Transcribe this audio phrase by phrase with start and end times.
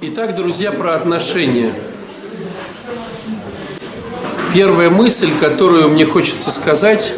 [0.00, 1.72] Итак, друзья, про отношения.
[4.54, 7.14] Первая мысль, которую мне хочется сказать,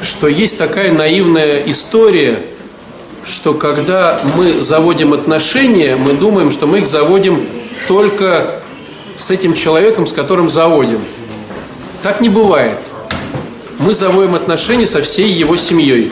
[0.00, 2.42] что есть такая наивная история,
[3.26, 7.46] что когда мы заводим отношения, мы думаем, что мы их заводим
[7.86, 8.62] только
[9.16, 11.00] с этим человеком, с которым заводим.
[12.02, 12.78] Так не бывает.
[13.78, 16.10] Мы заводим отношения со всей его семьей.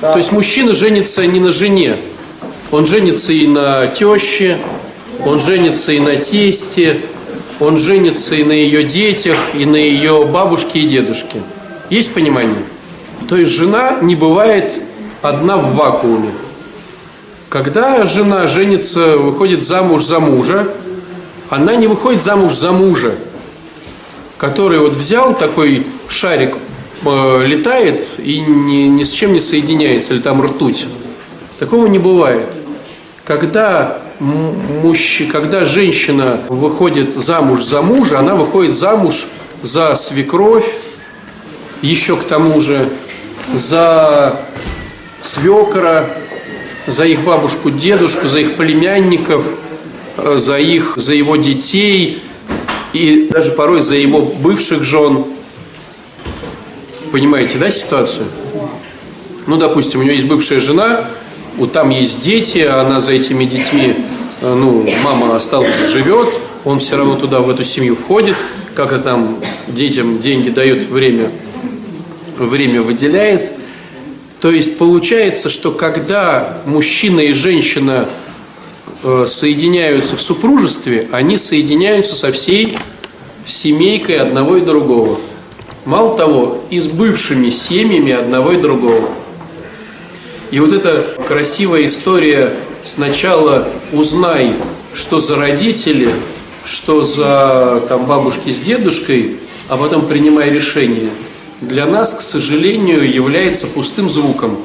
[0.00, 1.96] То есть мужчина женится не на жене,
[2.70, 4.58] он женится и на теще,
[5.24, 7.00] он женится и на тесте,
[7.58, 11.42] он женится и на ее детях, и на ее бабушке и дедушке.
[11.90, 12.62] Есть понимание?
[13.28, 14.80] То есть жена не бывает
[15.22, 16.30] одна в вакууме.
[17.48, 20.68] Когда жена женится, выходит замуж за мужа,
[21.48, 23.16] она не выходит замуж за мужа,
[24.38, 26.56] который вот взял такой шарик,
[27.04, 30.86] э, летает и ни, ни с чем не соединяется, или там ртуть.
[31.58, 32.46] Такого не бывает.
[33.30, 35.22] Когда мужч...
[35.30, 39.28] когда женщина выходит замуж за мужа, она выходит замуж
[39.62, 40.68] за свекровь,
[41.80, 42.88] еще к тому же
[43.54, 44.36] за
[45.20, 46.10] свекора,
[46.88, 49.44] за их бабушку, дедушку, за их племянников,
[50.16, 52.24] э, за их, за его детей
[52.92, 55.24] и даже порой за его бывших жен.
[57.12, 58.26] Понимаете, да, ситуацию?
[59.46, 61.04] Ну, допустим, у него есть бывшая жена,
[61.60, 63.94] вот там есть дети, она за этими детьми,
[64.40, 66.26] э, ну, мама осталась, живет,
[66.64, 68.34] он все равно туда, в эту семью входит,
[68.74, 69.36] как-то там
[69.68, 71.30] детям деньги дает, время,
[72.38, 73.52] время выделяет.
[74.40, 78.08] То есть получается, что когда мужчина и женщина
[79.02, 82.78] э, соединяются в супружестве, они соединяются со всей
[83.44, 85.20] семейкой одного и другого.
[85.84, 89.10] Мало того, и с бывшими семьями одного и другого.
[90.50, 94.54] И вот эта красивая история сначала узнай,
[94.92, 96.10] что за родители,
[96.64, 99.36] что за там, бабушки с дедушкой,
[99.68, 101.10] а потом принимай решение,
[101.60, 104.58] для нас, к сожалению, является пустым звуком.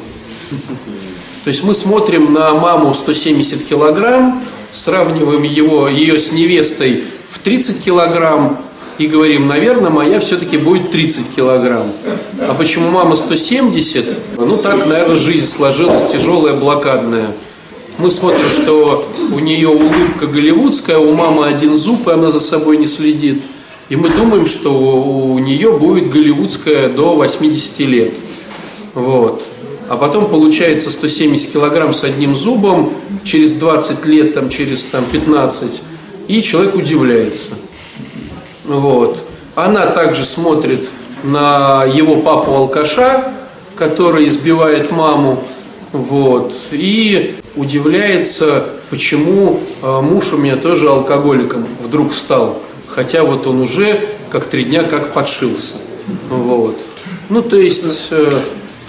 [1.44, 7.84] То есть мы смотрим на маму 170 килограмм, сравниваем его, ее с невестой в 30
[7.84, 8.60] килограмм,
[8.98, 11.92] и говорим, наверное, моя все-таки будет 30 килограмм.
[12.40, 14.18] А почему мама 170?
[14.38, 17.28] Ну так, наверное, жизнь сложилась, тяжелая, блокадная.
[17.98, 22.78] Мы смотрим, что у нее улыбка голливудская, у мамы один зуб, и она за собой
[22.78, 23.42] не следит.
[23.90, 28.14] И мы думаем, что у нее будет голливудская до 80 лет.
[28.94, 29.44] Вот.
[29.88, 32.92] А потом получается 170 килограмм с одним зубом,
[33.24, 35.84] через 20 лет, там, через там, 15,
[36.28, 37.52] и человек удивляется.
[38.68, 39.18] Вот.
[39.56, 40.90] Она также смотрит
[41.24, 43.32] на его папу-алкаша,
[43.76, 45.44] который избивает маму,
[45.92, 53.62] вот, и удивляется, почему а, муж у меня тоже алкоголиком вдруг стал, хотя вот он
[53.62, 54.00] уже
[54.30, 55.76] как три дня как подшился.
[56.30, 56.78] Вот.
[57.30, 58.32] Ну, то есть, э,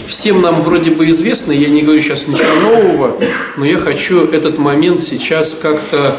[0.07, 3.17] всем нам вроде бы известно, я не говорю сейчас ничего нового,
[3.57, 6.17] но я хочу этот момент сейчас как-то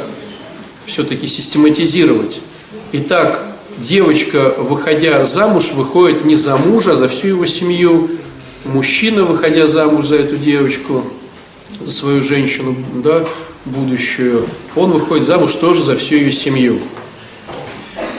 [0.85, 2.39] все-таки систематизировать.
[2.93, 3.43] Итак,
[3.79, 8.09] девочка, выходя замуж, выходит не за мужа, а за всю его семью.
[8.63, 11.03] Мужчина, выходя замуж за эту девочку,
[11.81, 13.25] за свою женщину, да,
[13.65, 16.79] будущую, он выходит замуж тоже за всю ее семью.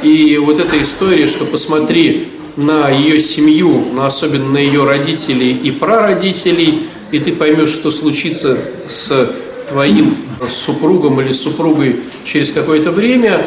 [0.03, 5.71] И вот эта история, что посмотри на ее семью, на особенно на ее родителей и
[5.71, 9.33] прародителей, и ты поймешь, что случится с
[9.67, 10.15] твоим
[10.47, 13.41] супругом или супругой через какое-то время,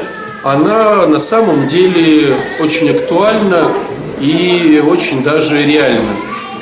[0.43, 3.71] она на самом деле очень актуальна
[4.19, 6.13] и очень даже реальна.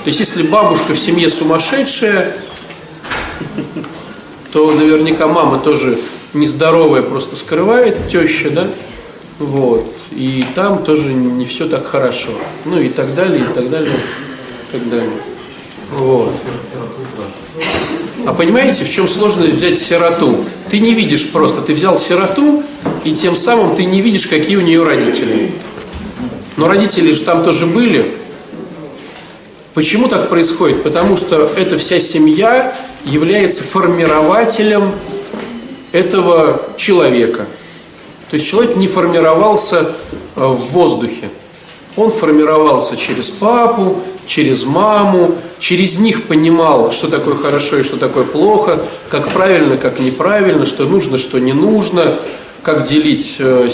[0.03, 2.35] То есть, если бабушка в семье сумасшедшая,
[4.51, 6.00] то наверняка мама тоже
[6.34, 8.67] нездоровая, просто скрывает, теща, да?
[9.40, 9.85] Вот.
[10.11, 12.31] И там тоже не все так хорошо.
[12.66, 15.11] Ну и так далее, и так далее, и так далее.
[15.91, 16.31] Вот.
[18.25, 20.44] А понимаете, в чем сложность взять сироту?
[20.69, 22.64] Ты не видишь просто, ты взял сироту,
[23.03, 25.51] и тем самым ты не видишь, какие у нее родители.
[26.57, 28.05] Но родители же там тоже были.
[29.73, 30.84] Почему так происходит?
[30.84, 32.75] Потому что эта вся семья
[33.05, 34.91] является формирователем
[35.91, 37.46] этого человека.
[38.29, 39.90] То есть человек не формировался
[40.35, 41.29] э, в воздухе.
[41.96, 48.23] Он формировался через папу, через маму, через них понимал, что такое хорошо и что такое
[48.23, 48.79] плохо,
[49.09, 52.19] как правильно, как неправильно, что нужно, что не нужно,
[52.64, 53.70] как делить э,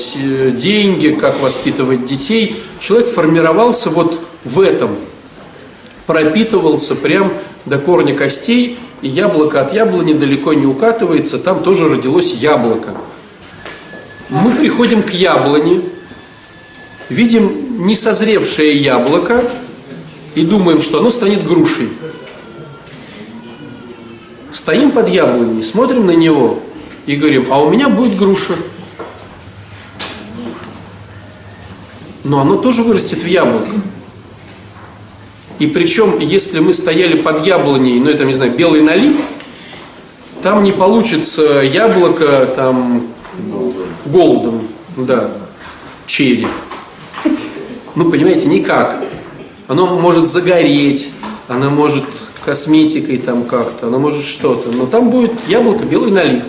[0.56, 2.64] деньги, как воспитывать детей.
[2.80, 4.96] Человек формировался вот в этом,
[6.06, 7.34] пропитывался прям
[7.66, 12.96] до корня костей и яблоко от яблони далеко не укатывается, там тоже родилось яблоко.
[14.30, 15.82] Мы приходим к яблоне,
[17.10, 19.44] видим несозревшее яблоко
[20.34, 21.90] и думаем, что оно станет грушей.
[24.52, 26.60] Стоим под яблоней, смотрим на него
[27.06, 28.54] и говорим, а у меня будет груша.
[32.26, 33.70] Но оно тоже вырастет в яблоко.
[35.60, 39.16] И причем, если мы стояли под яблоней, ну это, не знаю, белый налив,
[40.42, 43.08] там не получится яблоко, там,
[44.06, 44.62] голден,
[44.98, 45.30] да,
[46.08, 46.48] черри.
[47.94, 49.04] Ну, понимаете, никак.
[49.68, 51.12] Оно может загореть,
[51.48, 52.06] оно может
[52.44, 54.72] косметикой там как-то, оно может что-то.
[54.72, 56.44] Но там будет яблоко, белый налив.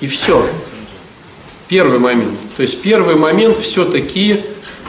[0.00, 0.46] И все.
[1.68, 2.38] Первый момент.
[2.56, 4.40] То есть первый момент все-таки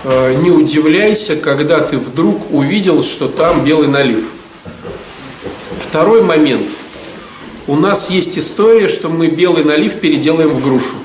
[0.05, 4.25] э, не удивляйся, когда ты вдруг увидел, что там белый налив.
[5.89, 6.65] Второй момент.
[7.67, 10.95] У нас есть история, что мы белый налив переделаем в грушу.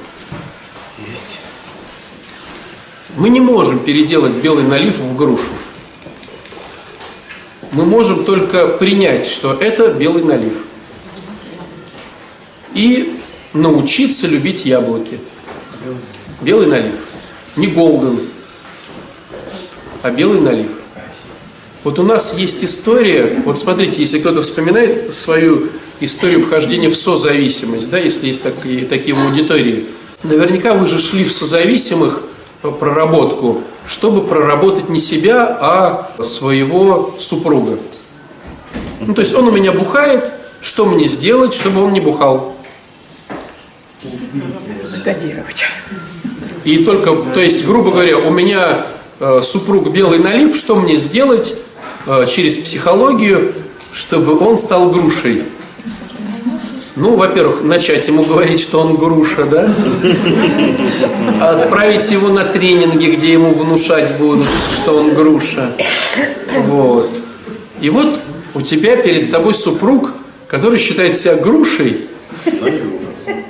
[3.17, 5.50] Мы не можем переделать белый налив в грушу.
[7.73, 10.55] Мы можем только принять, что это белый налив.
[12.75, 13.19] И
[13.53, 15.19] научиться любить яблоки.
[16.40, 16.94] Белый налив.
[17.56, 18.20] Не голден,
[20.02, 20.70] а белый налив.
[21.84, 25.69] Вот у нас есть история, вот смотрите, если кто-то вспоминает свою
[26.00, 29.86] историю вхождения в созависимость, да, если есть такие, такие в аудитории,
[30.22, 32.22] наверняка вы же шли в созависимых
[32.80, 37.78] проработку, чтобы проработать не себя, а своего супруга.
[39.00, 42.53] Ну, то есть он у меня бухает, что мне сделать, чтобы он не бухал?
[44.84, 45.64] Закодировать.
[46.64, 48.86] И только, то есть, грубо говоря, у меня
[49.20, 51.54] э, супруг белый налив, что мне сделать
[52.06, 53.52] э, через психологию,
[53.92, 55.44] чтобы он стал грушей?
[56.96, 59.68] Ну, во-первых, начать ему говорить, что он груша, да?
[61.40, 65.72] Отправить его на тренинги, где ему внушать будут, что он груша.
[66.56, 67.10] Вот.
[67.80, 68.20] И вот
[68.54, 70.14] у тебя перед тобой супруг,
[70.46, 72.06] который считает себя грушей,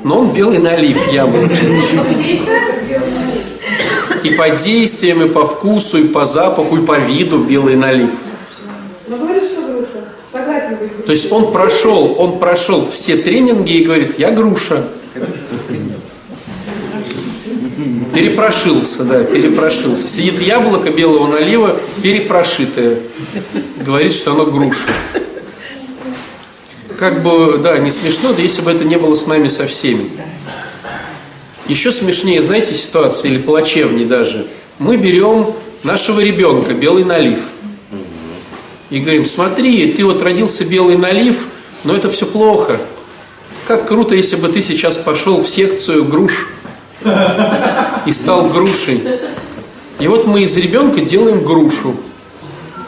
[0.04, 1.58] но он белый налив яблоки.
[4.22, 8.12] И по действиям, и по вкусу, и по запаху, и по виду белый налив.
[11.06, 14.88] То есть он прошел, он прошел все тренинги и говорит, я груша.
[18.14, 20.08] Перепрошился, да, перепрошился.
[20.08, 22.98] Сидит яблоко белого налива, перепрошитое.
[23.84, 24.86] Говорит, что оно груша.
[27.04, 30.10] Как бы, да, не смешно, да если бы это не было с нами со всеми.
[31.68, 34.46] Еще смешнее, знаете, ситуация, или плачевнее даже.
[34.78, 35.52] Мы берем
[35.82, 37.40] нашего ребенка, белый налив–
[38.94, 41.48] и говорим, смотри, ты вот родился белый налив,
[41.82, 42.78] но это все плохо.
[43.66, 46.48] Как круто, если бы ты сейчас пошел в секцию груш
[48.06, 49.02] и стал грушей.
[49.98, 51.96] И вот мы из ребенка делаем грушу.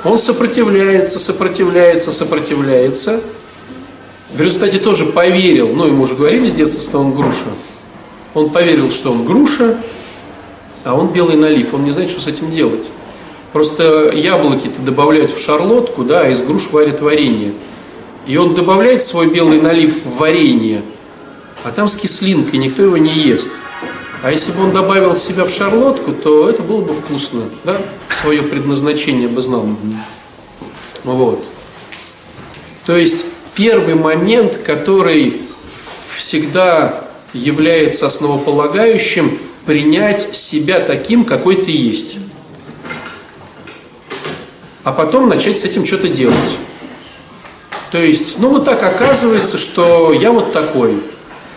[0.05, 3.21] Он сопротивляется, сопротивляется, сопротивляется.
[4.37, 7.47] В результате тоже поверил, ну ему уже говорили с детства, что он груша.
[8.35, 9.79] Он поверил, что он груша,
[10.85, 12.85] а он белый налив, он не знает, что с этим делать.
[13.55, 17.55] Просто яблоки-то добавляют в шарлотку, да, а из груш варят варенье.
[18.27, 20.83] И он добавляет свой белый налив в варенье,
[21.65, 23.53] а там с кислинкой, никто его не ест.
[24.23, 27.81] А если бы он добавил себя в шарлотку, то это было бы вкусно, да?
[28.11, 29.67] Свое предназначение бы знал.
[31.05, 31.43] Вот.
[32.85, 33.25] То есть
[33.57, 35.41] первый момент, который
[36.17, 39.37] всегда является основополагающим,
[39.67, 42.19] принять себя таким, какой ты есть
[44.87, 46.57] а потом начать с этим что-то делать.
[47.91, 51.03] То есть, ну вот так оказывается, что я вот такой.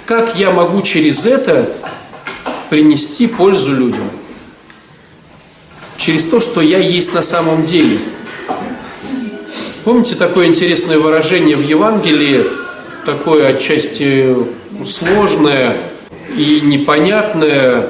[0.07, 1.71] Как я могу через это
[2.71, 4.09] принести пользу людям?
[5.95, 7.99] Через то, что я есть на самом деле.
[9.83, 12.43] Помните такое интересное выражение в Евангелии,
[13.05, 14.35] такое отчасти
[14.85, 15.77] сложное
[16.35, 17.85] и непонятное,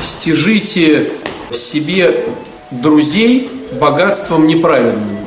[0.00, 1.10] стяжите
[1.52, 2.24] себе
[2.70, 3.50] друзей
[3.80, 5.18] богатством неправедным.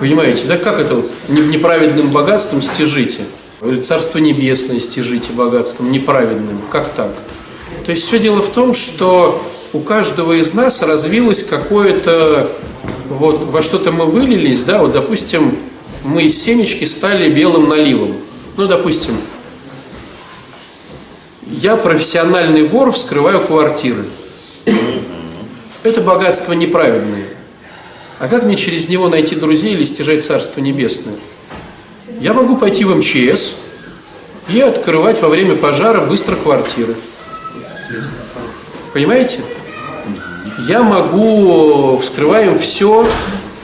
[0.00, 3.20] Понимаете, да как это вот неправедным богатством стяжите?
[3.62, 6.60] Или Царство Небесное стяжите богатством неправедным?
[6.70, 7.12] Как так?
[7.84, 9.42] То есть все дело в том, что
[9.74, 12.48] у каждого из нас развилось какое-то,
[13.08, 15.58] вот во что-то мы вылились, да, вот допустим,
[16.04, 18.14] мы из семечки стали белым наливом.
[18.56, 19.18] Ну, допустим,
[21.48, 24.06] я профессиональный вор, вскрываю квартиры.
[25.82, 27.26] это богатство неправедное.
[28.20, 31.16] А как мне через него найти друзей или стяжать Царство Небесное?
[32.20, 33.54] Я могу пойти в МЧС
[34.50, 36.94] и открывать во время пожара быстро квартиры.
[38.92, 39.40] Понимаете?
[40.58, 43.06] Я могу, вскрываем все,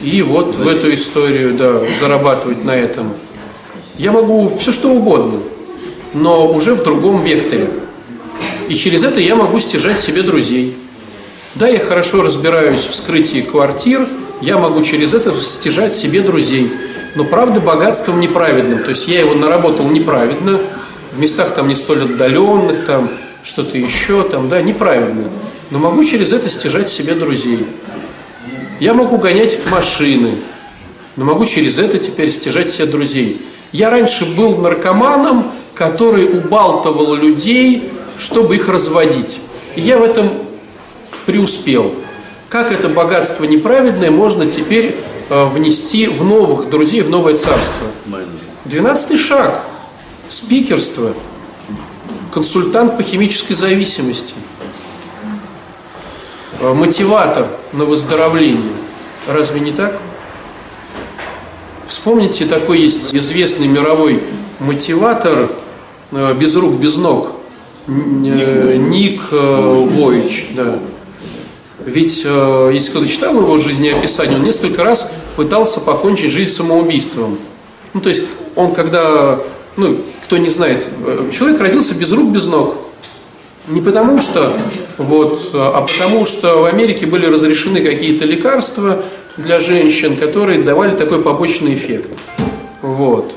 [0.03, 3.13] и вот в эту историю, да, зарабатывать на этом.
[3.97, 5.41] Я могу все что угодно,
[6.15, 7.71] но уже в другом векторе.
[8.69, 10.77] И через это я могу стяжать себе друзей.
[11.55, 14.07] Да, я хорошо разбираюсь в вскрытии квартир,
[14.41, 16.73] я могу через это стяжать себе друзей.
[17.15, 18.83] Но правда богатством неправедным.
[18.83, 20.61] То есть я его наработал неправедно,
[21.13, 23.11] в местах там не столь отдаленных, там
[23.45, 25.29] что-то еще, там, да, неправильно.
[25.71, 27.67] Но могу через это стяжать себе друзей.
[28.81, 30.37] Я могу гонять машины,
[31.17, 33.47] но могу через это теперь стяжать себе друзей.
[33.73, 39.41] Я раньше был наркоманом, который убалтывал людей, чтобы их разводить.
[39.77, 40.31] И я в этом
[41.27, 41.95] преуспел.
[42.49, 44.97] Как это богатство неправедное можно теперь
[45.29, 47.87] э, внести в новых друзей, в новое царство?
[48.65, 49.65] Двенадцатый шаг.
[50.29, 51.15] Спикерство.
[52.33, 54.35] Консультант по химической зависимости.
[56.61, 58.73] Э, мотиватор на выздоровление.
[59.27, 59.99] Разве не так?
[61.87, 64.23] Вспомните, такой есть известный мировой
[64.59, 65.51] мотиватор
[66.13, 67.33] э, без рук, без ног.
[67.87, 70.79] Ник Войч, да.
[71.85, 77.39] Ведь, э, если кто-то читал его жизнеописание, он несколько раз пытался покончить жизнь самоубийством.
[77.95, 78.25] Ну, то есть,
[78.55, 79.41] он когда,
[79.77, 82.77] ну, кто не знает, э, человек родился без рук, без ног.
[83.69, 84.53] Не потому что,
[84.99, 89.03] вот, а потому что в Америке были разрешены какие-то лекарства
[89.37, 92.11] для женщин, которые давали такой побочный эффект.
[92.83, 93.33] Вот.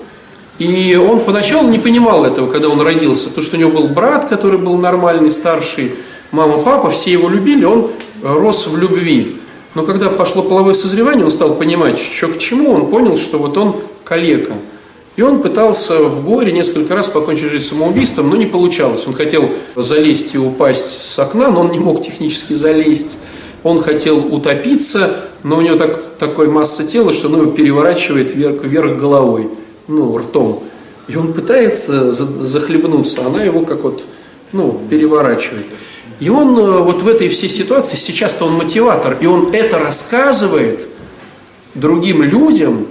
[0.59, 4.29] И он поначалу не понимал этого, когда он родился, потому что у него был брат,
[4.29, 5.93] который был нормальный, старший,
[6.31, 9.39] мама, папа, все его любили, он рос в любви.
[9.75, 13.57] Но когда пошло половое созревание, он стал понимать, что к чему, он понял, что вот
[13.57, 14.53] он калека.
[15.15, 19.05] И он пытался в горе несколько раз покончить жизнь самоубийством, но не получалось.
[19.05, 23.19] Он хотел залезть и упасть с окна, но он не мог технически залезть.
[23.61, 28.63] Он хотел утопиться, но у него так, такой масса тела, что он его переворачивает вверх,
[28.63, 29.49] вверх головой,
[29.87, 30.63] ну, ртом.
[31.07, 34.03] И он пытается захлебнуться, она его как вот,
[34.51, 35.65] ну, переворачивает.
[36.19, 40.87] И он э, вот в этой всей ситуации, сейчас-то он мотиватор, и он это рассказывает
[41.75, 42.87] другим людям,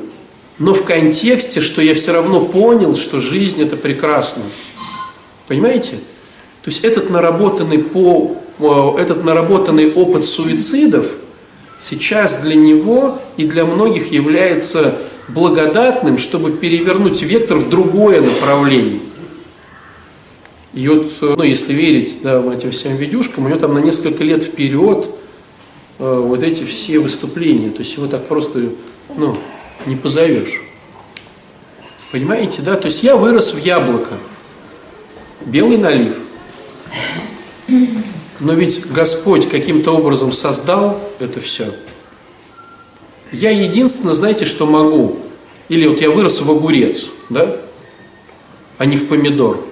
[0.62, 4.44] но в контексте, что я все равно понял, что жизнь это прекрасно.
[5.48, 5.96] Понимаете?
[6.62, 11.14] То есть этот наработанный, по, э, этот наработанный опыт суицидов
[11.80, 14.94] сейчас для него и для многих является
[15.26, 19.00] благодатным, чтобы перевернуть вектор в другое направление.
[20.74, 24.22] И вот, э, ну, если верить да, этим всем видюшкам, у него там на несколько
[24.22, 25.10] лет вперед
[25.98, 27.70] э, вот эти все выступления.
[27.70, 28.60] То есть его так просто
[29.16, 29.36] ну,
[29.86, 30.62] не позовешь.
[32.10, 32.76] Понимаете, да?
[32.76, 34.18] То есть я вырос в яблоко.
[35.46, 36.16] Белый налив.
[38.40, 41.72] Но ведь Господь каким-то образом создал это все.
[43.30, 45.20] Я единственное, знаете, что могу.
[45.68, 47.56] Или вот я вырос в огурец, да?
[48.78, 49.64] А не в помидор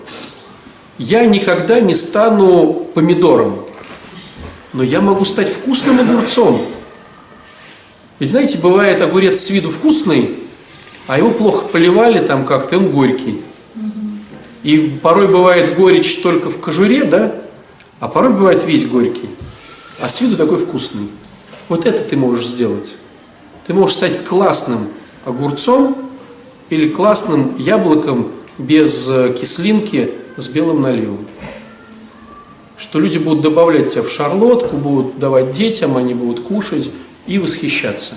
[1.00, 3.64] я никогда не стану помидором,
[4.75, 6.61] но я могу стать вкусным огурцом.
[8.21, 10.37] Ведь знаете, бывает огурец с виду вкусный,
[11.07, 13.41] а его плохо поливали там как-то, он горький.
[14.62, 17.35] И порой бывает горечь только в кожуре, да?
[17.99, 19.31] А порой бывает весь горький.
[19.99, 21.09] А с виду такой вкусный.
[21.71, 22.95] Вот это ты можешь сделать.
[23.67, 24.89] Ты можешь стать классным
[25.25, 25.97] огурцом
[26.69, 31.27] или классным яблоком без э, кислинки, с белым наливом.
[32.77, 36.91] Что люди будут добавлять тебя в шарлотку, будут давать детям, они будут кушать
[37.31, 38.15] и восхищаться.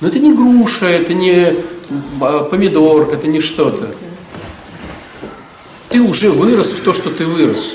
[0.00, 1.54] Но это не груша, это не
[2.20, 3.94] а, помидор, это не что-то.
[5.90, 7.74] Ты уже вырос в то, что ты вырос.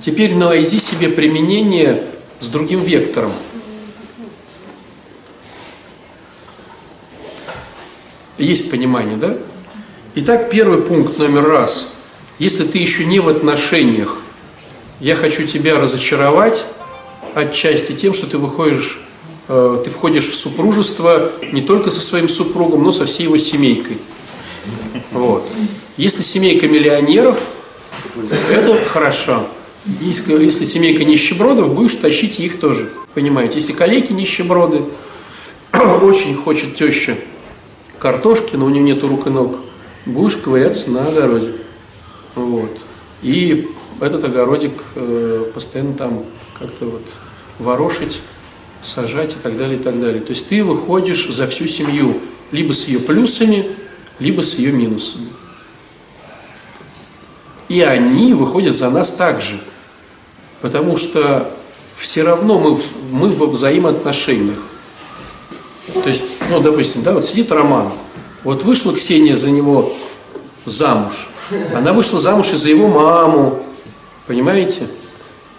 [0.00, 2.04] Теперь найди себе применение
[2.38, 3.32] с другим вектором.
[8.36, 9.38] Есть понимание, да?
[10.16, 11.94] Итак, первый пункт номер раз.
[12.38, 14.18] Если ты еще не в отношениях,
[15.00, 16.66] я хочу тебя разочаровать
[17.34, 19.00] отчасти тем, что ты выходишь,
[19.46, 23.98] ты входишь в супружество не только со своим супругом, но со всей его семейкой.
[25.12, 25.46] Вот.
[25.96, 27.38] Если семейка миллионеров,
[28.50, 29.46] это хорошо.
[30.00, 32.90] Если семейка нищебродов, будешь тащить их тоже.
[33.12, 33.56] Понимаете?
[33.56, 34.84] Если коллеги нищеброды,
[36.02, 37.16] очень хочет теща
[37.98, 39.56] картошки, но у нее нет рук и ног,
[40.06, 41.52] будешь ковыряться на огороде.
[42.34, 42.70] Вот.
[43.22, 43.68] И
[44.00, 46.24] этот огородик э, постоянно там
[46.58, 47.02] как-то вот
[47.58, 48.20] ворошить,
[48.84, 50.20] сажать и так далее, и так далее.
[50.20, 53.70] То есть ты выходишь за всю семью, либо с ее плюсами,
[54.18, 55.28] либо с ее минусами.
[57.68, 59.60] И они выходят за нас также.
[60.60, 61.50] Потому что
[61.96, 62.78] все равно мы,
[63.10, 64.58] мы во взаимоотношениях.
[65.92, 67.90] То есть, ну, допустим, да, вот сидит Роман,
[68.42, 69.92] вот вышла Ксения за него
[70.64, 71.28] замуж.
[71.74, 73.62] Она вышла замуж и за его маму,
[74.26, 74.86] понимаете?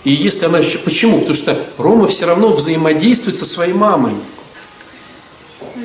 [0.05, 0.59] И если она...
[0.85, 1.19] Почему?
[1.19, 4.13] Потому что Рома все равно взаимодействует со своей мамой.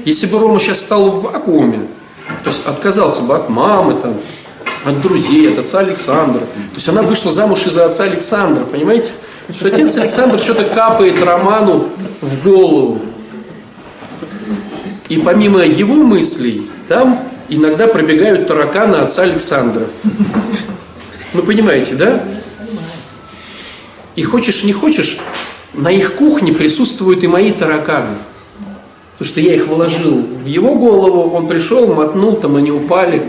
[0.04, 1.88] Если бы Рома сейчас стал в вакууме,
[2.44, 4.20] то есть отказался бы от мамы, там,
[4.84, 9.12] от друзей, от отца Александра, то есть она вышла замуж из-за отца Александра, понимаете?
[9.52, 11.88] Что отец Александр что-то капает Роману
[12.20, 13.00] в голову.
[15.08, 19.86] И помимо его мыслей, там иногда пробегают тараканы отца Александра.
[21.32, 22.22] Ну, понимаете, да?
[24.16, 25.18] И хочешь, не хочешь,
[25.74, 28.16] на их кухне присутствуют и мои тараканы.
[29.12, 33.22] Потому что я их вложил в его голову, он пришел, мотнул, там они упали.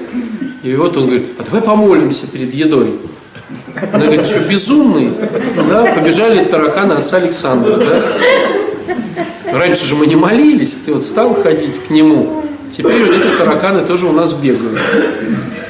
[0.63, 2.95] И вот он говорит, а давай помолимся перед едой.
[3.91, 5.11] Она говорит, что безумный?
[5.69, 7.77] Да, побежали тараканы отца Александра.
[7.77, 8.03] Да?
[9.51, 12.43] Раньше же мы не молились, ты вот стал ходить к нему.
[12.69, 14.79] Теперь вот эти тараканы тоже у нас бегают.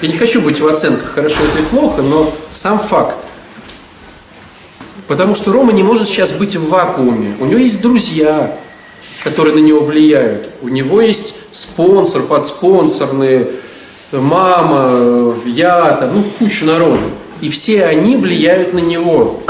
[0.01, 3.18] Я не хочу быть в оценках, хорошо это и плохо, но сам факт.
[5.12, 7.36] Потому что Рома не может сейчас быть в вакууме.
[7.41, 8.58] У него есть друзья,
[9.25, 10.48] которые на него влияют.
[10.62, 13.51] У него есть спонсор, подспонсорные,
[14.13, 17.12] мама, я, там, ну, куча народу.
[17.41, 19.44] И все они влияют на него.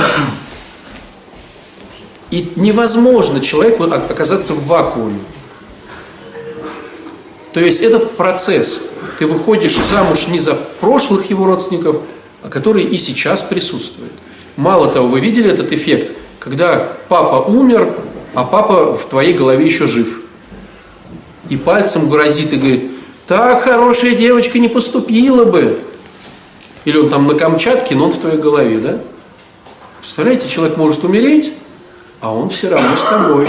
[2.32, 5.20] И невозможно человеку оказаться в вакууме.
[7.54, 8.82] То есть этот процесс,
[9.20, 11.98] ты выходишь замуж не за прошлых его родственников,
[12.42, 14.14] а которые и сейчас присутствуют.
[14.62, 17.96] Мало того, вы видели этот эффект, когда папа умер,
[18.36, 20.22] а папа в твоей голове еще жив.
[21.50, 22.92] И пальцем грозит и говорит,
[23.26, 25.80] так хорошая девочка не поступила бы.
[26.86, 29.00] Или он там на Камчатке, но он в твоей голове, да?
[30.00, 31.54] Представляете, человек может умереть,
[32.20, 33.48] а он все равно с тобой.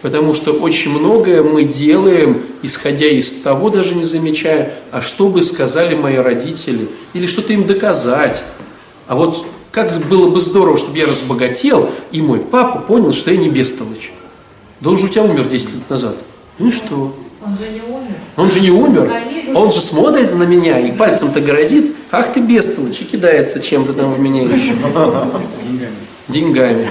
[0.00, 5.42] Потому что очень многое мы делаем, исходя из того, даже не замечая, а что бы
[5.42, 8.42] сказали мои родители, или что-то им доказать.
[9.06, 13.36] А вот как было бы здорово, чтобы я разбогател, и мой папа понял, что я
[13.36, 14.12] не бестолочь.
[14.80, 16.16] Да он же у тебя умер 10 лет назад.
[16.58, 17.14] Ну и что?
[17.44, 18.14] Он же не умер.
[18.36, 19.12] Он же не умер.
[19.54, 21.94] Он же смотрит на меня и пальцем-то грозит.
[22.10, 24.74] Ах ты бестолочь, и кидается чем-то там в меня еще
[26.28, 26.88] деньгами.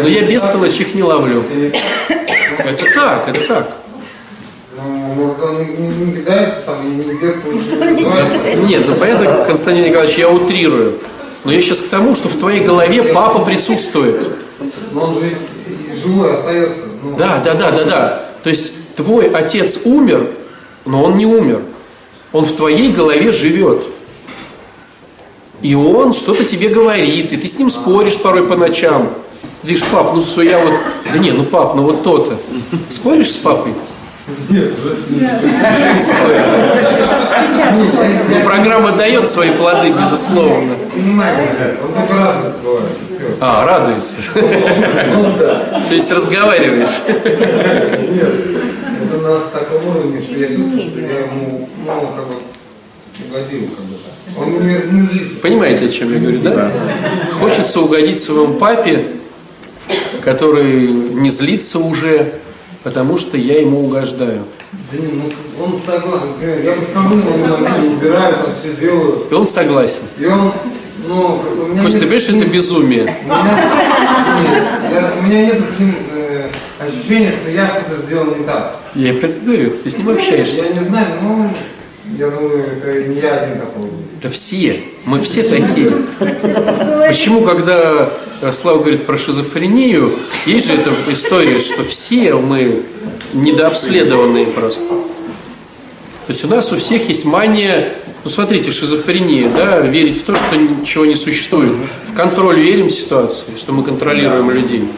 [0.00, 1.42] Но я бестолочь их не ловлю.
[2.58, 3.76] Это так, это так.
[8.68, 10.98] Нет, ну понятно, Константин Николаевич, я утрирую.
[11.46, 14.16] Но я сейчас к тому, что в твоей голове папа присутствует.
[14.92, 15.30] Но он же
[16.02, 16.80] живой остается.
[17.04, 17.16] Ну.
[17.16, 18.30] Да, да, да, да, да.
[18.42, 20.26] То есть твой отец умер,
[20.84, 21.62] но он не умер.
[22.32, 23.80] Он в твоей голове живет.
[25.62, 29.10] И он что-то тебе говорит, и ты с ним споришь порой по ночам.
[29.62, 30.72] Ты говоришь, пап, ну что я вот...
[31.12, 32.36] Да не, ну пап, ну вот то-то.
[32.88, 33.72] Споришь с папой?
[34.48, 34.72] Нет,
[35.10, 35.30] не.
[38.28, 40.74] Ну, программа дает свои плоды, безусловно.
[43.40, 44.32] А, радуется.
[44.32, 47.02] То есть разговариваешь.
[47.06, 48.34] Нет,
[49.04, 52.34] это нас такого уровня, что я ему, ну, как бы,
[53.28, 53.96] угодил, как бы.
[54.38, 55.36] Он не, не злится.
[55.40, 56.50] Понимаете, о чем я говорю, да?
[56.50, 56.70] да?
[57.38, 59.06] Хочется угодить своему папе,
[60.22, 62.32] который не злится уже,
[62.86, 64.44] потому что я ему угождаю.
[64.92, 65.24] Да не, ну
[65.60, 66.28] он согласен.
[66.40, 69.26] Я потому он убираю, там все делаю.
[69.28, 70.04] И он согласен.
[70.20, 70.52] И он,
[71.08, 73.02] ну, у меня Костя, ты понимаешь, что это безумие?
[73.24, 78.36] У меня, нет, я, у меня нет с ним э, ощущения, что я что-то сделал
[78.36, 78.76] не так.
[78.94, 80.66] Я и про это говорю, ты с ним общаешься.
[80.66, 81.50] Я не знаю, но
[82.16, 84.06] я думаю, это не я один такой здесь.
[84.22, 85.90] Да все, мы все такие.
[87.08, 88.08] Почему, когда
[88.52, 90.12] Слава говорит про шизофрению,
[90.44, 92.82] есть же эта история, что все мы
[93.32, 94.88] недообследованные просто.
[96.26, 97.94] То есть у нас у всех есть мания,
[98.24, 101.72] ну смотрите, шизофрения, да, верить в то, что ничего не существует.
[102.04, 104.88] В контроль верим ситуации, что мы контролируем людей.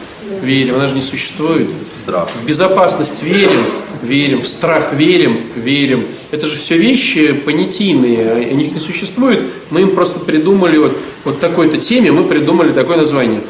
[0.41, 1.69] Верим, она же не существует.
[1.93, 2.29] Страх.
[2.29, 3.61] В безопасность верим,
[4.01, 6.07] верим, в страх верим, верим.
[6.31, 9.43] Это же все вещи понятийные, они не существуют.
[9.71, 13.41] Мы им просто придумали вот, вот такой-то теме, мы придумали такое название.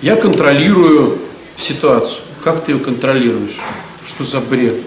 [0.00, 1.18] Я контролирую
[1.56, 2.22] ситуацию.
[2.44, 3.58] Как ты ее контролируешь?
[4.06, 4.80] Что за бред?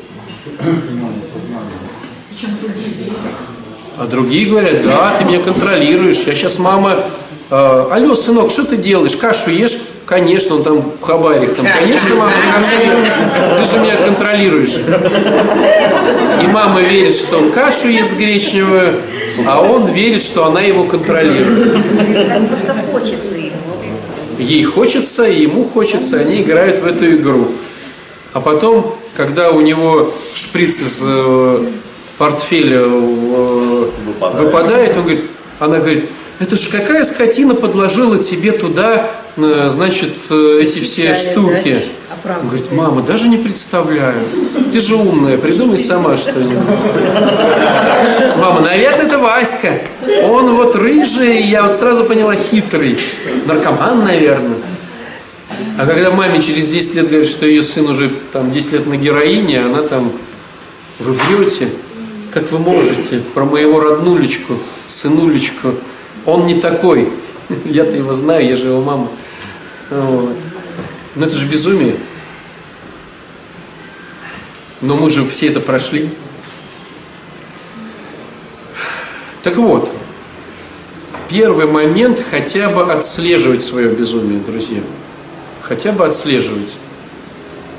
[3.97, 6.21] А другие говорят, да, ты меня контролируешь.
[6.25, 7.03] Я сейчас, мама,
[7.49, 9.15] алло, сынок, что ты делаешь?
[9.15, 9.77] Кашу ешь?
[10.05, 14.77] Конечно, он там хабарик, там, конечно, мама, кашу ты же меня контролируешь.
[16.41, 19.01] И мама верит, что он кашу ест гречневую,
[19.45, 21.73] а он верит, что она его контролирует.
[21.73, 23.59] Просто хочется ему.
[24.39, 27.49] Ей хочется, и ему хочется, они играют в эту игру.
[28.33, 31.65] А потом, когда у него шприц из э,
[32.17, 34.39] портфеля э, Выпадает.
[34.39, 35.25] выпадает, он говорит,
[35.59, 36.09] она говорит,
[36.39, 41.79] это ж какая скотина подложила тебе туда, э, значит, э, эти все штуки.
[42.25, 44.23] Он говорит, мама, даже не представляю.
[44.71, 46.57] Ты же умная, придумай сама что-нибудь.
[48.37, 49.81] Мама, наверное, это Васька.
[50.23, 52.97] Он вот рыжий, я вот сразу поняла, хитрый.
[53.45, 54.57] Наркоман, наверное.
[55.77, 58.97] А когда маме через 10 лет говорит, что ее сын уже там 10 лет на
[58.97, 60.11] героине, она там,
[60.99, 61.69] вы врете,
[62.31, 65.73] как вы можете, про моего роднулечку, сынулечку.
[66.25, 67.09] Он не такой.
[67.65, 69.09] Я-то его знаю, я же его мама.
[69.89, 70.35] Вот.
[71.15, 71.95] Но это же безумие.
[74.81, 76.09] Но мы же все это прошли.
[79.43, 79.91] Так вот,
[81.29, 84.81] первый момент хотя бы отслеживать свое безумие, друзья.
[85.61, 86.77] Хотя бы отслеживать.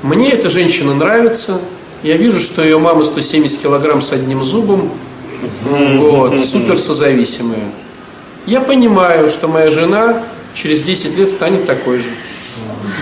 [0.01, 1.61] Мне эта женщина нравится.
[2.03, 4.91] Я вижу, что ее мама 170 килограмм с одним зубом.
[5.63, 7.71] Вот, супер созависимая.
[8.45, 10.23] Я понимаю, что моя жена
[10.53, 12.09] через 10 лет станет такой же.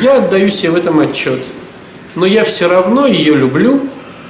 [0.01, 1.39] Я отдаю себе в этом отчет.
[2.15, 3.81] Но я все равно ее люблю,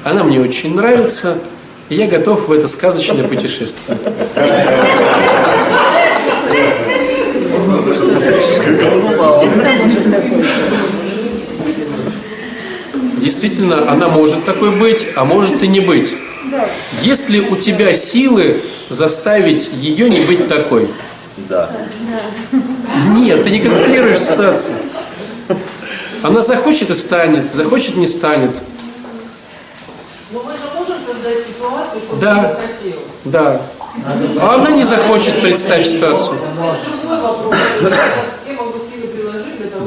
[0.03, 1.37] она мне очень нравится,
[1.89, 3.97] и я готов в это сказочное путешествие.
[13.17, 16.15] Действительно, она может такой быть, а может и не быть.
[17.01, 18.59] Если у тебя силы
[18.89, 20.89] заставить ее не быть такой,
[21.37, 21.69] Да.
[23.15, 24.75] нет, ты не контролируешь ситуацию.
[26.21, 28.51] Она захочет и станет, захочет не станет.
[30.31, 32.35] Но мы же можем создать ситуацию, чтобы Да.
[32.35, 33.05] не захотелось.
[33.25, 33.61] Да.
[34.41, 36.37] А она не захочет, представь ситуацию.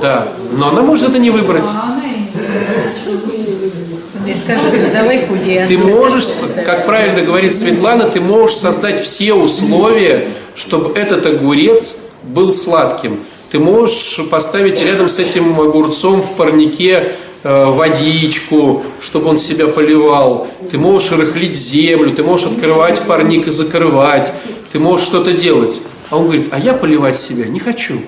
[0.01, 0.29] Да.
[0.53, 1.69] Но она может это не выбрать.
[1.75, 2.21] А она и
[4.25, 5.67] не Ты скажи, давай худей.
[5.67, 6.27] Ты можешь,
[6.65, 13.21] как правильно говорит Светлана, ты можешь создать все условия, чтобы этот огурец был сладким.
[13.51, 20.49] Ты можешь поставить рядом с этим огурцом в парнике э, водичку, чтобы он себя поливал.
[20.71, 24.33] Ты можешь рыхлить землю, ты можешь открывать парник и закрывать.
[24.71, 25.83] Ты можешь что-то делать.
[26.11, 28.01] А он говорит, а я поливать себя не хочу.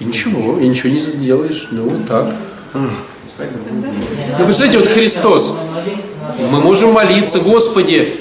[0.00, 1.68] И ничего, и ничего не сделаешь.
[1.70, 2.34] Ну, вот так.
[3.38, 5.54] Ну, представляете, вот Христос.
[6.50, 8.14] Мы можем молиться, Господи,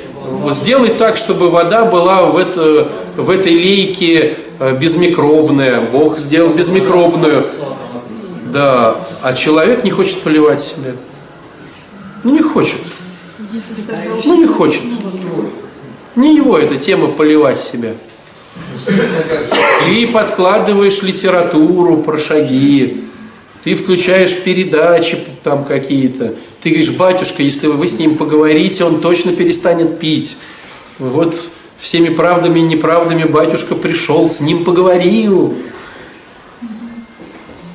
[0.52, 5.82] сделай так, чтобы вода была в, это, в этой лейке э, безмикробная.
[5.82, 7.46] Бог сделал безмикробную.
[8.46, 10.92] Да, а человек не хочет поливать себя.
[12.24, 12.80] Ну, не хочет.
[14.26, 14.82] Ну, не хочет.
[16.16, 17.94] Не его эта тема поливать себя.
[19.86, 23.06] Ты подкладываешь литературу про шаги,
[23.64, 26.34] ты включаешь передачи там какие-то.
[26.62, 30.38] Ты говоришь, батюшка, если вы с ним поговорите, он точно перестанет пить.
[31.00, 31.36] Вот
[31.78, 35.56] всеми правдами и неправдами батюшка пришел, с ним поговорил.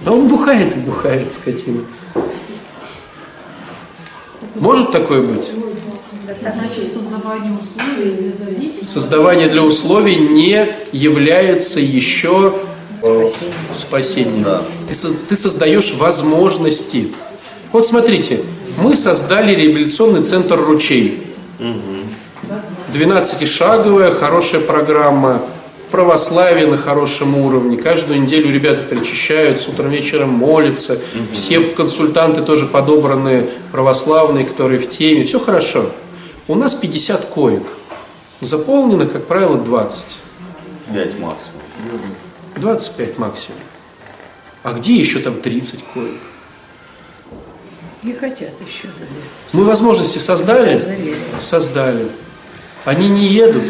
[0.04, 1.80] А он бухает и бухает, скотина.
[4.54, 5.50] Может такое быть?
[6.40, 8.84] Значит, создавание условий для зависимости.
[8.84, 12.54] Создавание для условий не является еще
[13.06, 13.54] Спасение.
[13.74, 14.42] спасением.
[14.42, 14.62] Да.
[14.88, 14.94] Ты,
[15.28, 17.12] ты создаешь возможности.
[17.72, 18.40] Вот смотрите,
[18.78, 21.22] мы создали реабилитационный центр «Ручей».
[22.92, 25.42] 12-шаговая, хорошая программа,
[25.90, 27.76] православие на хорошем уровне.
[27.76, 30.98] Каждую неделю ребята причащаются, утром вечером молятся.
[31.32, 35.24] Все консультанты тоже подобраны православные, которые в теме.
[35.24, 35.90] Все хорошо.
[36.48, 37.64] У нас 50 коек.
[38.40, 40.04] Заполнено, как правило, 20.
[40.92, 41.60] Пять максимум.
[42.56, 43.60] 25 максимум.
[44.62, 46.20] А где еще там 30 коек?
[48.02, 48.88] Не хотят еще.
[48.88, 49.22] наверное.
[49.52, 50.80] Мы возможности создали?
[51.40, 52.08] Создали.
[52.84, 53.64] Они не едут.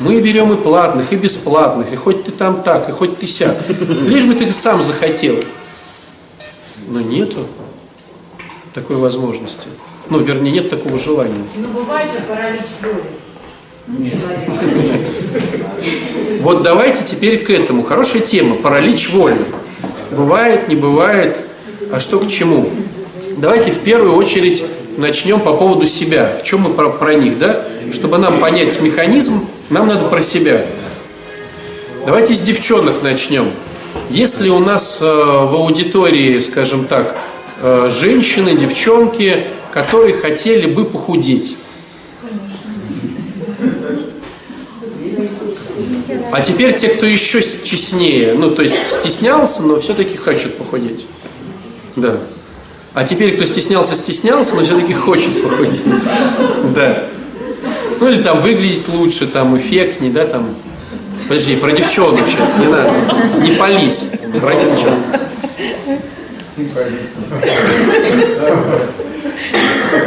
[0.00, 3.56] Мы берем и платных, и бесплатных, и хоть ты там так, и хоть ты сяк.
[3.68, 5.36] Лишь бы ты сам захотел.
[6.88, 7.46] Но нету
[8.74, 9.68] такой возможности.
[10.08, 11.44] Ну, вернее, нет такого желания.
[11.56, 13.04] Ну, бывает же паралич воли.
[16.40, 17.82] Вот давайте теперь к этому.
[17.82, 18.56] Хорошая тема.
[18.56, 19.36] Паралич воли.
[20.10, 21.36] Бывает, не бывает.
[21.92, 22.70] А что к чему?
[23.36, 24.64] Давайте в первую очередь
[24.96, 26.32] начнем по поводу себя.
[26.42, 27.64] В чем мы про, про них, да?
[27.92, 30.64] Чтобы нам понять механизм, нам надо про себя.
[32.06, 33.50] Давайте с девчонок начнем.
[34.08, 37.16] Если у нас э, в аудитории, скажем так,
[37.60, 41.56] э, женщины, девчонки, которые хотели бы похудеть.
[46.32, 51.06] А теперь те, кто еще честнее, ну то есть стеснялся, но все-таки хочет похудеть.
[51.94, 52.16] Да.
[52.94, 55.82] А теперь, кто стеснялся, стеснялся, но все-таки хочет похудеть.
[56.74, 57.04] Да.
[58.00, 60.54] Ну или там выглядеть лучше, там эффектней, да, там.
[61.28, 62.90] Подожди, про девчонок сейчас, не надо.
[63.42, 64.10] Не пались.
[64.40, 64.98] Про девчонок.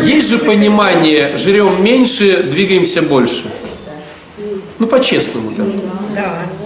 [0.03, 3.43] Есть же понимание, жрем меньше, двигаемся больше.
[4.79, 5.51] Ну, по-честному.
[5.51, 5.64] Да.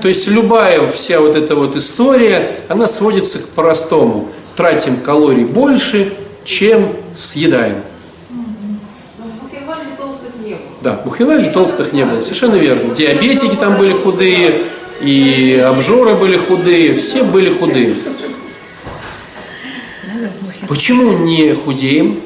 [0.02, 4.30] То есть любая вся вот эта вот история, она сводится к простому.
[4.56, 7.78] Тратим калорий больше, чем съедаем.
[9.42, 10.60] Бухенвальде толстых не было.
[10.82, 12.94] Да, бухенвальде толстых не было, совершенно верно.
[12.94, 14.64] Диабетики там были худые,
[15.02, 17.96] и обжоры были худые, все были худые.
[20.68, 22.22] Почему не худеем?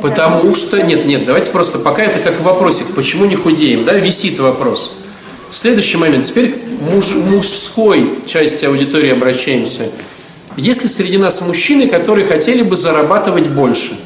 [0.00, 4.38] Потому что, нет, нет, давайте просто пока это как вопросик, почему не худеем, да, висит
[4.38, 4.94] вопрос.
[5.50, 6.58] Следующий момент, теперь к
[6.92, 9.90] муж- мужской части аудитории обращаемся.
[10.56, 13.98] Есть ли среди нас мужчины, которые хотели бы зарабатывать больше?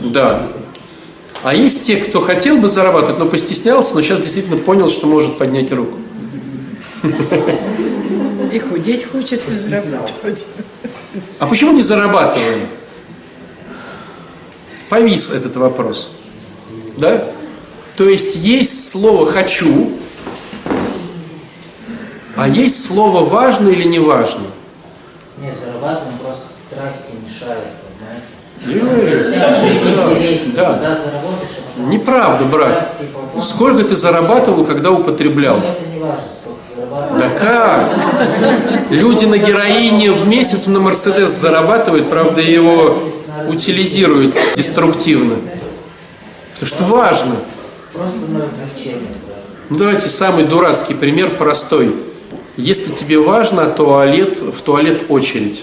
[0.00, 0.46] Да.
[1.42, 5.38] А есть те, кто хотел бы зарабатывать, но постеснялся, но сейчас действительно понял, что может
[5.38, 5.98] поднять руку.
[8.52, 10.46] И худеть хочет, и зарабатывать.
[11.38, 12.60] А почему не зарабатываем?
[14.88, 16.10] Повис этот вопрос.
[16.96, 17.24] Да?
[17.96, 19.92] То есть есть слово «хочу»,
[22.36, 24.44] а есть слово «важно» или «не важно».
[25.38, 27.64] Не, зарабатываем, просто страсти мешают,
[27.98, 28.26] понимаете?
[30.20, 30.96] Жить да, да.
[30.96, 32.86] заработаешь, а Неправда, брат.
[33.40, 35.58] Сколько ты зарабатывал, когда употреблял?
[35.58, 37.22] Ну, это не важно, сколько зарабатываешь.
[37.22, 38.90] Да как?
[38.90, 42.96] Люди на героине в месяц на Мерседес зарабатывают, правда, его
[43.48, 45.36] утилизируют деструктивно.
[46.54, 47.36] Потому что важно.
[47.92, 49.08] Просто на развлечение.
[49.68, 51.94] Ну давайте самый дурацкий пример, простой.
[52.56, 55.62] Если тебе важно туалет, в туалет очередь,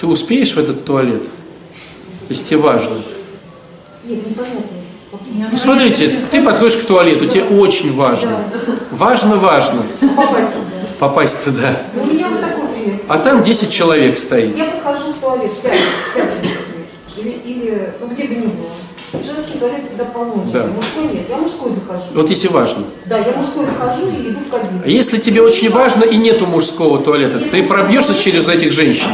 [0.00, 1.22] ты успеешь в этот туалет?
[2.28, 2.96] Если тебе важно.
[4.04, 4.62] Нет, непонятно.
[5.50, 8.38] Ну смотрите, ты подходишь к туалету, тебе очень важно.
[8.90, 10.86] Важно, важно Попасть туда.
[10.98, 11.76] попасть туда.
[11.94, 13.00] У меня вот такой пример.
[13.08, 14.56] А там 10 человек стоит.
[14.56, 16.50] Я подхожу в туалет, театре, в театре,
[17.16, 17.40] например.
[17.44, 18.70] или, или, ну, где бы ни было.
[19.14, 19.58] Женский
[20.18, 20.66] полно, Да.
[20.66, 21.26] мужской нет.
[21.28, 22.02] Я мужской захожу.
[22.14, 22.84] Вот если важно.
[23.06, 24.80] Да, я мужской захожу и иду в кабину.
[24.84, 29.06] А если тебе очень важно и нету мужского туалета, ты пробьешься через этих женщин.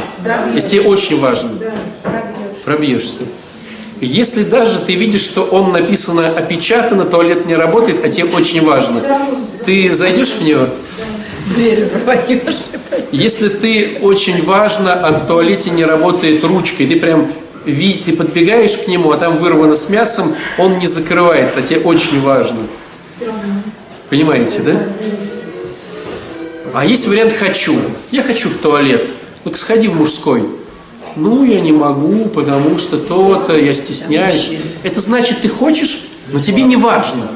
[0.54, 2.62] Если тебе очень важно, Да, пробьешь.
[2.64, 3.22] пробьешься.
[4.00, 9.00] Если даже ты видишь, что он написано опечатано, туалет не работает, а тебе очень важно,
[9.64, 10.68] ты зайдешь в него?
[11.54, 11.88] Дверь.
[13.12, 17.28] Если ты очень важно, а в туалете не работает ручка, и ты прям
[17.64, 21.80] ви- ты подбегаешь к нему, а там вырвано с мясом, он не закрывается, а тебе
[21.80, 22.58] очень важно.
[24.10, 24.82] Понимаете, да?
[26.74, 27.76] А есть вариант «хочу».
[28.10, 29.04] Я хочу в туалет.
[29.44, 30.42] Ну-ка сходи в мужской.
[31.16, 34.50] Ну, я не могу, потому что то-то, я стесняюсь.
[34.82, 37.28] Это значит, ты хочешь, но тебе не важно.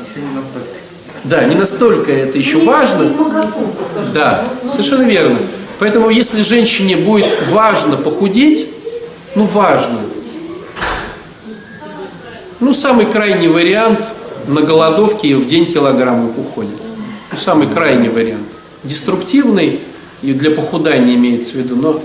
[1.25, 3.13] Да, не настолько это еще важно.
[4.13, 5.39] Да, совершенно верно.
[5.79, 8.67] Поэтому, если женщине будет важно похудеть,
[9.37, 9.99] ну, важно.
[12.61, 14.05] Ну, самый крайний вариант
[14.49, 16.81] на голодовке в день килограмм уходит.
[17.31, 18.49] Ну, самый крайний вариант.
[18.83, 19.81] Деструктивный
[20.23, 22.03] и для похудания имеется в виду, но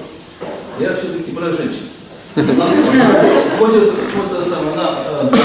[0.79, 1.89] Я все-таки про женщин.
[2.35, 5.35] Ходит вот самое, на э,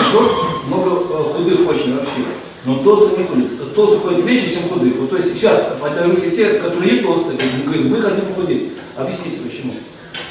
[0.69, 2.25] много э, худых очень вообще.
[2.67, 3.75] Но толстых не ходит.
[3.75, 4.95] Толстых ходит меньше, чем худых.
[4.97, 8.73] Вот, то есть сейчас подают те, которые толстые, говорят, мы хотим похудеть.
[8.97, 9.73] Объясните почему.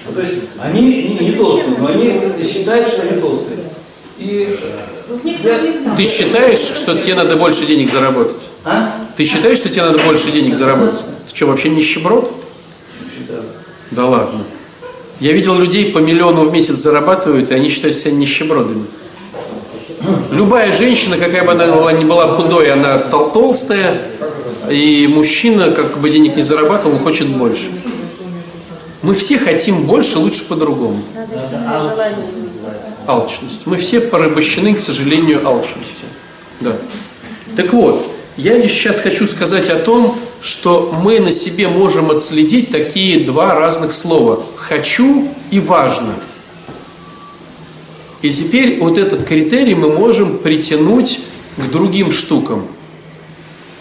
[0.08, 3.67] Ну, то есть они не толстые, но они считают, что они толстые.
[4.20, 4.58] И
[5.10, 8.50] Ну, ты считаешь, что тебе надо больше денег заработать?
[8.66, 8.92] А?
[9.16, 11.02] Ты считаешь, что тебе надо больше денег заработать?
[11.30, 12.34] Ты что, вообще нищеброд?
[13.92, 14.44] Да ладно.
[15.20, 18.86] Я видел людей по миллиону в месяц зарабатывают, и они считают себя нищебродами.
[20.32, 24.00] Любая женщина, какая бы она была, ни была худой, она тол- толстая,
[24.70, 27.68] и мужчина, как бы денег не зарабатывал, он хочет больше.
[29.02, 31.02] Мы все хотим больше, лучше по-другому.
[33.08, 33.62] Алчность.
[33.66, 36.08] Мы все порабощены, к сожалению, алчностью.
[36.60, 36.76] Да.
[37.56, 38.06] Так вот,
[38.38, 43.56] я лишь сейчас хочу сказать о том, что мы на себе можем отследить такие два
[43.56, 46.14] разных слова «хочу» и «важно».
[48.22, 51.20] И теперь вот этот критерий мы можем притянуть
[51.56, 52.68] к другим штукам.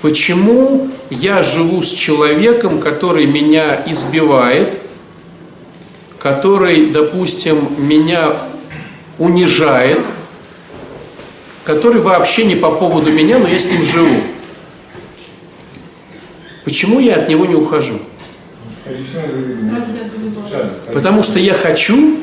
[0.02, 4.80] Почему я живу с человеком, который меня избивает,
[6.18, 8.36] который, допустим, меня
[9.18, 10.00] унижает,
[11.64, 14.20] который вообще не по поводу меня, но я с ним живу.
[16.64, 18.00] Почему я от него не ухожу?
[20.92, 22.18] Потому что я хочу,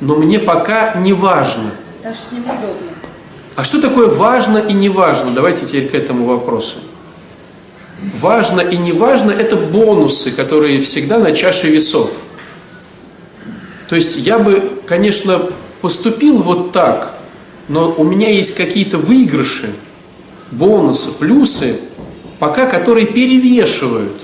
[0.00, 1.70] но мне пока не важно.
[2.02, 2.94] Даже с ним удобно.
[3.56, 5.30] А что такое важно и не важно?
[5.30, 6.78] Давайте теперь к этому вопросу.
[8.14, 12.10] Важно и не важно– это бонусы, которые всегда на чаше весов.
[13.88, 15.40] То есть я бы, конечно,
[15.84, 17.14] поступил вот так,
[17.68, 19.74] но у меня есть какие-то выигрыши,
[20.50, 21.76] бонусы, плюсы,
[22.38, 24.16] пока которые перевешивают.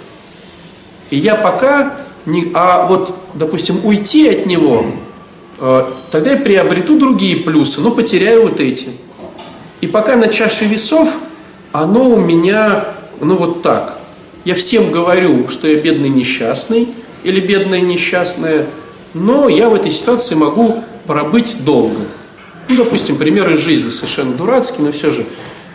[1.11, 2.51] И я пока не...
[2.55, 4.87] А вот, допустим, уйти от него,
[5.59, 8.89] э, тогда я приобрету другие плюсы, но потеряю вот эти.
[9.83, 11.15] И пока на чаше весов,
[11.73, 12.87] оно у меня,
[13.21, 13.99] ну вот так.
[14.47, 16.89] Я всем говорю, что я бедный несчастный
[17.23, 18.65] или бедная несчастная,
[19.13, 22.01] но я в этой ситуации могу пробыть долго.
[22.69, 25.27] Ну, допустим, пример из жизни совершенно дурацкий, но все же.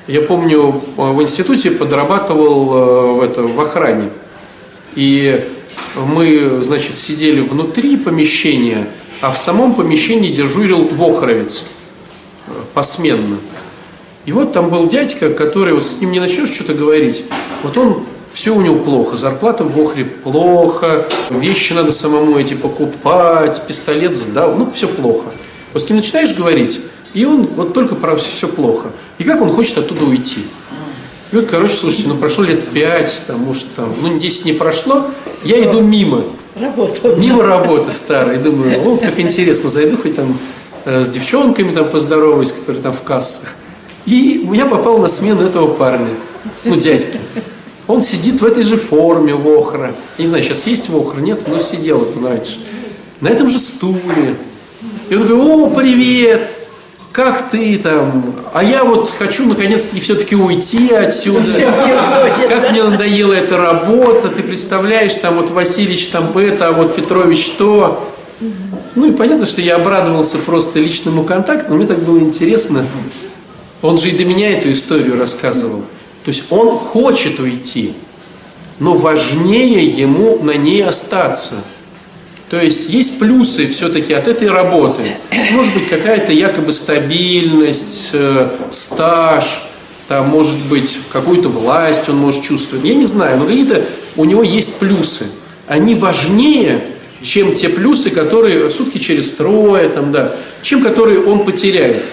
[0.07, 4.09] Я помню, э, в институте подрабатывал э, в, это, в охране.
[4.95, 5.43] И
[5.95, 8.87] мы, значит, сидели внутри помещения,
[9.21, 11.65] а в самом помещении дежурил вохровец
[12.47, 13.37] э, посменно.
[14.25, 17.25] И вот там был дядька, который, вот с ним не начнешь что-то говорить,
[17.63, 18.05] вот он,
[18.35, 24.55] все у него плохо, зарплата в Охре плохо, вещи надо самому эти покупать, пистолет сдал,
[24.55, 25.27] ну все плохо.
[25.71, 26.81] Вот с ним начинаешь говорить,
[27.13, 28.89] и он вот только про все плохо.
[29.19, 30.41] И как он хочет оттуда уйти?
[31.31, 35.05] И вот, короче, слушайте, ну прошло лет пять, там, может, там, ну 10 не прошло,
[35.45, 36.25] я иду мимо.
[36.59, 37.15] Работа.
[37.15, 40.37] Мимо работы старой, думаю, о, как интересно, зайду хоть там
[40.83, 43.53] э, с девчонками там поздороваюсь, которые там в кассах.
[44.05, 46.09] И я попал на смену этого парня,
[46.65, 47.17] ну, дядьки.
[47.87, 49.93] Он сидит в этой же форме Вохра.
[50.17, 52.59] Я не знаю, сейчас есть Вохра, нет, но сидел он раньше.
[53.21, 54.35] На этом же стуле.
[55.09, 56.49] И он говорит, о, привет,
[57.11, 58.35] как ты там?
[58.53, 61.45] А я вот хочу наконец-таки все-таки уйти отсюда.
[62.49, 67.51] Как мне надоела эта работа, ты представляешь, там вот Васильевич там это, а вот Петрович
[67.51, 68.11] то.
[68.95, 72.85] Ну и понятно, что я обрадовался просто личному контакту, но мне так было интересно.
[73.81, 75.83] Он же и до меня эту историю рассказывал.
[76.25, 77.93] То есть он хочет уйти,
[78.79, 81.55] но важнее ему на ней остаться.
[82.49, 85.17] То есть есть плюсы все-таки от этой работы.
[85.51, 89.63] Может быть какая-то якобы стабильность, э, стаж,
[90.07, 92.85] там может быть какую-то власть он может чувствовать.
[92.85, 93.85] Я не знаю, но какие-то
[94.15, 95.25] у него есть плюсы.
[95.67, 96.81] Они важнее,
[97.23, 102.03] чем те плюсы, которые сутки через трое, там, да, чем которые он потеряет.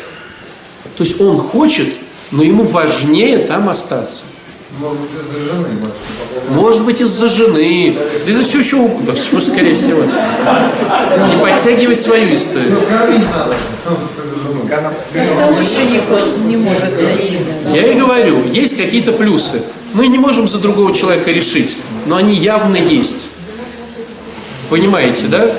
[0.96, 1.88] То есть он хочет,
[2.33, 4.25] но ему важнее там остаться.
[4.79, 5.68] Может быть, из-за жены,
[6.49, 10.03] может, быть, из-за жены, да из-за чего угодно, почему, скорее всего.
[10.03, 12.83] Не подтягивай свою историю.
[12.90, 13.55] Надо.
[13.88, 13.97] Ну?
[15.12, 17.38] Просто лучше не, не может найти.
[17.75, 19.62] Я и говорю, есть какие-то плюсы.
[19.92, 23.29] Мы не можем за другого человека решить, но они явно есть.
[24.71, 25.53] Понимаете, да?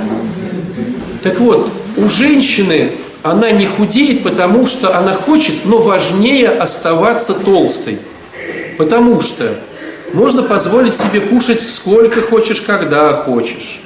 [1.22, 2.92] Так вот, у женщины
[3.24, 7.98] она не худеет, потому что она хочет, но важнее оставаться толстой.
[8.78, 9.56] Потому что
[10.14, 13.80] можно позволить себе кушать сколько хочешь, когда хочешь.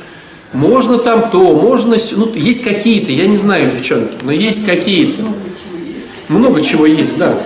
[0.53, 1.97] Можно там то, можно...
[2.15, 5.21] Ну, есть какие-то, я не знаю, девчонки, но есть какие-то.
[6.29, 7.37] Много чего есть, да.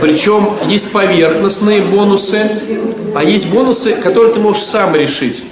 [0.00, 2.50] Причем есть поверхностные бонусы,
[3.14, 5.44] а есть бонусы, которые ты можешь сам решить.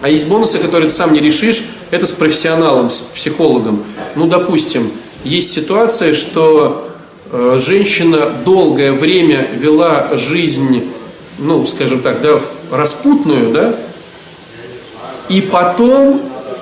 [0.00, 3.84] А есть бонусы, которые ты сам не решишь, это с профессионалом, с психологом.
[4.16, 4.90] Ну, допустим,
[5.24, 6.88] есть ситуация, что
[7.30, 10.90] э, женщина долгое время вела жизнь,
[11.38, 13.74] ну, скажем так, да, распутную, да,
[15.28, 16.20] и потом,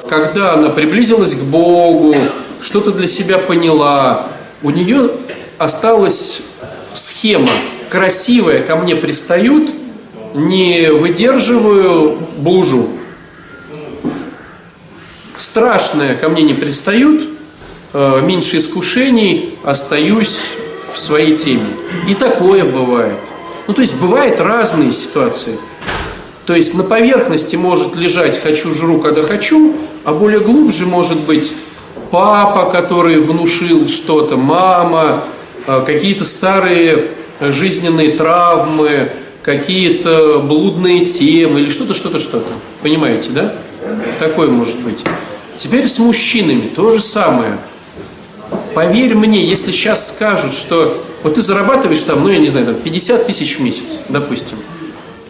[0.08, 2.14] когда она приблизилась к Богу,
[2.60, 4.28] что-то для себя поняла,
[4.62, 5.10] у нее
[5.58, 6.42] осталась
[6.94, 7.50] схема
[7.90, 9.70] красивая, ко мне пристают,
[10.34, 12.88] не выдерживаю, блужу.
[15.42, 17.28] Страшная, ко мне не пристают,
[17.92, 21.66] э, меньше искушений, остаюсь в своей теме.
[22.06, 23.18] И такое бывает.
[23.66, 25.58] Ну, то есть бывают разные ситуации.
[26.46, 29.74] То есть на поверхности может лежать «хочу, жру, когда хочу»,
[30.04, 31.52] а более глубже может быть
[32.12, 35.24] папа, который внушил что-то, мама,
[35.66, 37.08] э, какие-то старые
[37.40, 39.10] жизненные травмы,
[39.42, 42.52] какие-то блудные темы или что-то, что-то, что-то.
[42.80, 43.52] Понимаете, да?
[44.20, 45.04] Такое может быть.
[45.62, 47.56] Теперь с мужчинами то же самое.
[48.74, 52.74] Поверь мне, если сейчас скажут, что вот ты зарабатываешь там, ну я не знаю, там
[52.74, 54.56] 50 тысяч в месяц, допустим,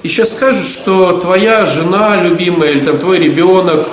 [0.03, 3.87] и сейчас скажут, что твоя жена любимая или там твой ребенок,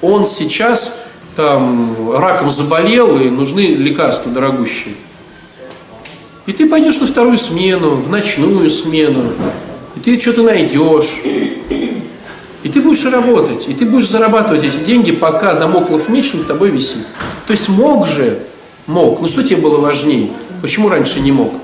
[0.00, 1.00] он сейчас
[1.36, 4.94] там раком заболел и нужны лекарства дорогущие.
[6.46, 9.32] И ты пойдешь на вторую смену, в ночную смену,
[9.96, 11.20] и ты что-то найдешь.
[12.68, 16.68] И ты будешь работать, и ты будешь зарабатывать эти деньги, пока домоклов меч над тобой
[16.68, 17.06] висит.
[17.46, 18.40] То есть мог же,
[18.86, 19.22] мог.
[19.22, 20.28] Ну что тебе было важнее?
[20.60, 21.54] Почему раньше не мог?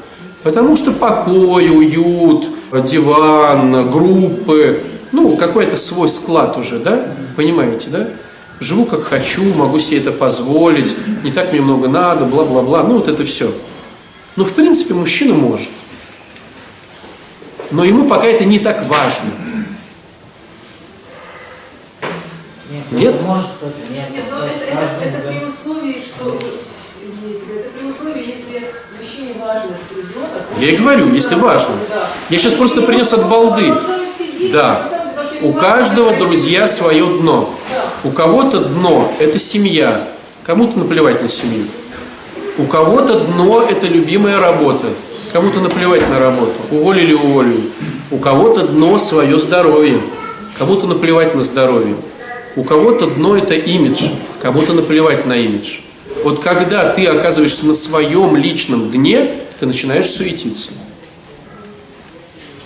[0.42, 4.82] Потому что покой, уют, диван, группы,
[5.12, 7.06] ну, какой-то свой склад уже, да?
[7.36, 8.08] Понимаете, да?
[8.60, 12.82] Живу как хочу, могу себе это позволить, не так мне много надо, бла-бла-бла.
[12.82, 13.52] Ну, вот это все.
[14.36, 15.68] Ну, в принципе, мужчина может.
[17.72, 19.43] Но ему пока это не так важно.
[22.90, 23.22] Нет, Нет?
[23.22, 23.46] может
[23.90, 24.10] нет.
[24.14, 26.38] Нет, но кто-то это, это, это при условии, что,
[27.02, 30.42] извините, это при условии, если мужчине важно ребенок.
[30.58, 31.74] Я и говорю, если важно.
[31.88, 32.06] Да.
[32.30, 33.72] Я сейчас просто принес от балды.
[34.52, 34.88] Да.
[35.42, 37.54] У каждого, друзья, свое дно.
[38.04, 40.06] У кого-то дно– это семья,
[40.44, 41.64] кому-то наплевать на семью.
[42.58, 44.88] У кого-то дно– это любимая работа,
[45.32, 47.70] кому-то наплевать на работу, уволили– уволили.
[48.10, 50.00] У кого-то дно– свое здоровье,
[50.58, 51.96] кому-то наплевать на здоровье.
[52.56, 55.80] У кого-то дно– это имидж, кому-то наплевать на имидж.
[56.22, 60.70] Вот когда ты оказываешься на своем личном дне, ты начинаешь суетиться.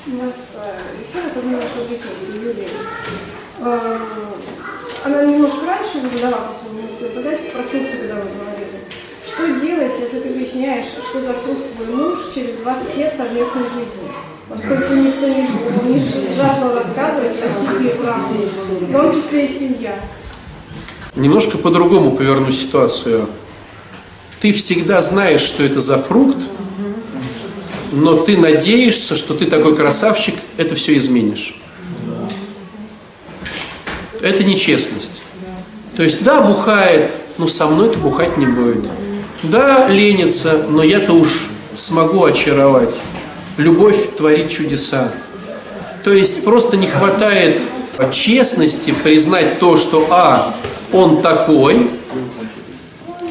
[0.07, 2.68] У нас э, эфир, это наша учительница Юлия.
[5.05, 8.78] Она немножко раньше задала, просто не успела задать, про фрукты, когда вы говорили.
[9.24, 14.09] Что делать, если ты выясняешь, что за фрукт твой муж через 20 лет совместной жизни?
[14.49, 15.42] Поскольку никто не,
[15.92, 18.34] не жаждал рассказывать о себе правду,
[18.80, 20.01] в том числе и семья.
[21.14, 23.28] Немножко по-другому поверну ситуацию.
[24.40, 26.38] Ты всегда знаешь, что это за фрукт,
[27.92, 31.61] но ты надеешься, что ты такой красавчик, это все изменишь.
[34.22, 35.22] Это нечестность.
[35.96, 38.84] То есть, да, бухает, но со мной ты бухать не будет.
[39.42, 42.99] Да, ленится, но я-то уж смогу очаровать.
[43.59, 45.13] Любовь творит чудеса.
[46.05, 47.61] То есть просто не хватает
[48.13, 50.57] честности признать то, что А,
[50.93, 51.91] он такой,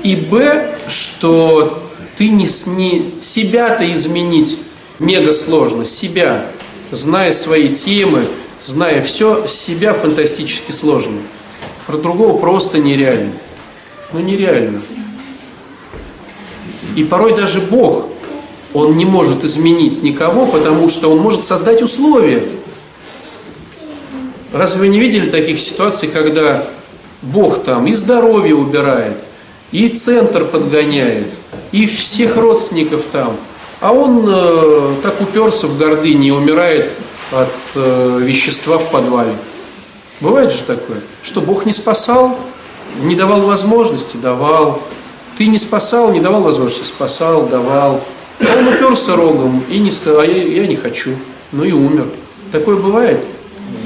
[0.04, 1.82] и Б, что
[2.18, 4.60] ты не, не себя-то изменить
[5.00, 6.46] мега сложно, себя,
[6.92, 8.28] зная свои темы,
[8.66, 11.20] зная все, себя фантастически сложно.
[11.86, 13.32] Про другого просто нереально.
[14.12, 14.82] Ну нереально.
[16.98, 18.08] И порой даже Бог,
[18.74, 22.44] Он не может изменить никого, потому что Он может создать условия.
[24.54, 26.66] Разве вы не видели таких ситуаций, когда
[27.22, 29.18] Бог там и здоровье убирает,
[29.72, 31.28] и центр подгоняет,
[31.72, 33.36] и всех родственников там,
[33.80, 36.92] а он э, так уперся в гордыне и умирает
[37.32, 39.34] от э, вещества в подвале.
[40.20, 42.38] Бывает же такое, что Бог не спасал,
[43.02, 44.82] не давал возможности, давал.
[45.38, 48.02] Ты не спасал, не давал возможности, спасал, давал.
[48.40, 51.12] А он уперся рогом и не сказал, а я, я не хочу.
[51.52, 52.08] Ну и умер.
[52.52, 53.24] Такое бывает?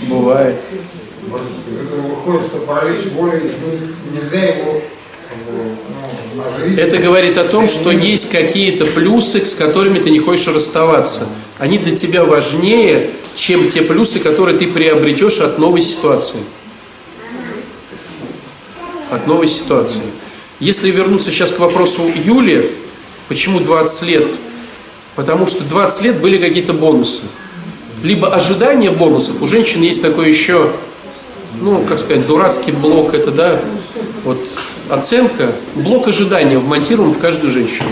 [0.07, 0.55] Бывает.
[1.27, 4.81] Выходит, что паралич воли ну, нельзя его
[5.49, 6.77] ну.
[6.77, 11.27] Это говорит о том, что есть какие-то плюсы, с которыми ты не хочешь расставаться.
[11.59, 16.39] Они для тебя важнее, чем те плюсы, которые ты приобретешь от новой ситуации.
[19.09, 20.01] От новой ситуации.
[20.59, 22.71] Если вернуться сейчас к вопросу Юли,
[23.31, 24.29] почему 20 лет?
[25.15, 27.21] Потому что 20 лет были какие-то бонусы.
[28.03, 29.41] Либо ожидание бонусов.
[29.41, 30.73] У женщин есть такой еще,
[31.61, 33.57] ну, как сказать, дурацкий блок, это, да,
[34.25, 34.37] вот
[34.89, 37.87] оценка, блок ожидания вмонтирован в каждую женщину.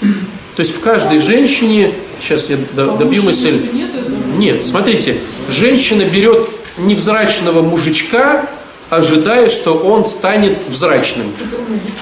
[0.00, 3.68] То есть в каждой женщине, сейчас я до- добью мысль,
[4.36, 8.48] нет, смотрите, женщина берет невзрачного мужичка,
[8.88, 11.32] ожидая, что он станет взрачным.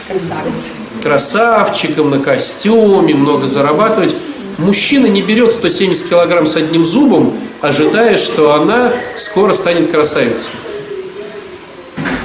[0.08, 0.72] Красавец.
[1.08, 4.14] Красавчиком на костюме, много зарабатывать.
[4.58, 10.50] Мужчина не берет 170 килограмм с одним зубом, ожидая, что она скоро станет красавицей.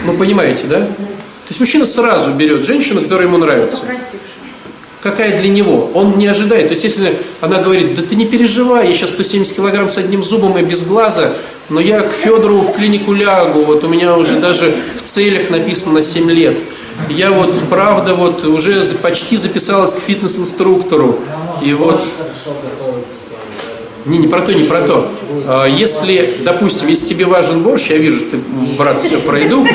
[0.05, 0.79] Ну, понимаете, да?
[0.81, 3.83] То есть мужчина сразу берет женщину, которая ему нравится.
[5.01, 5.89] Какая для него?
[5.93, 6.67] Он не ожидает.
[6.67, 10.21] То есть если она говорит, да ты не переживай, я сейчас 170 килограмм с одним
[10.21, 11.31] зубом и без глаза,
[11.69, 15.93] но я к Федорову в клинику лягу, вот у меня уже даже в целях написано
[15.93, 16.57] на 7 лет.
[17.09, 21.19] Я вот, правда, вот уже почти записалась к фитнес-инструктору.
[21.61, 22.01] И вот
[24.05, 25.07] не, не про то, не про то.
[25.47, 28.37] А, Если, допустим, если тебе важен борщ, я вижу, ты,
[28.77, 29.65] брат, все пройду.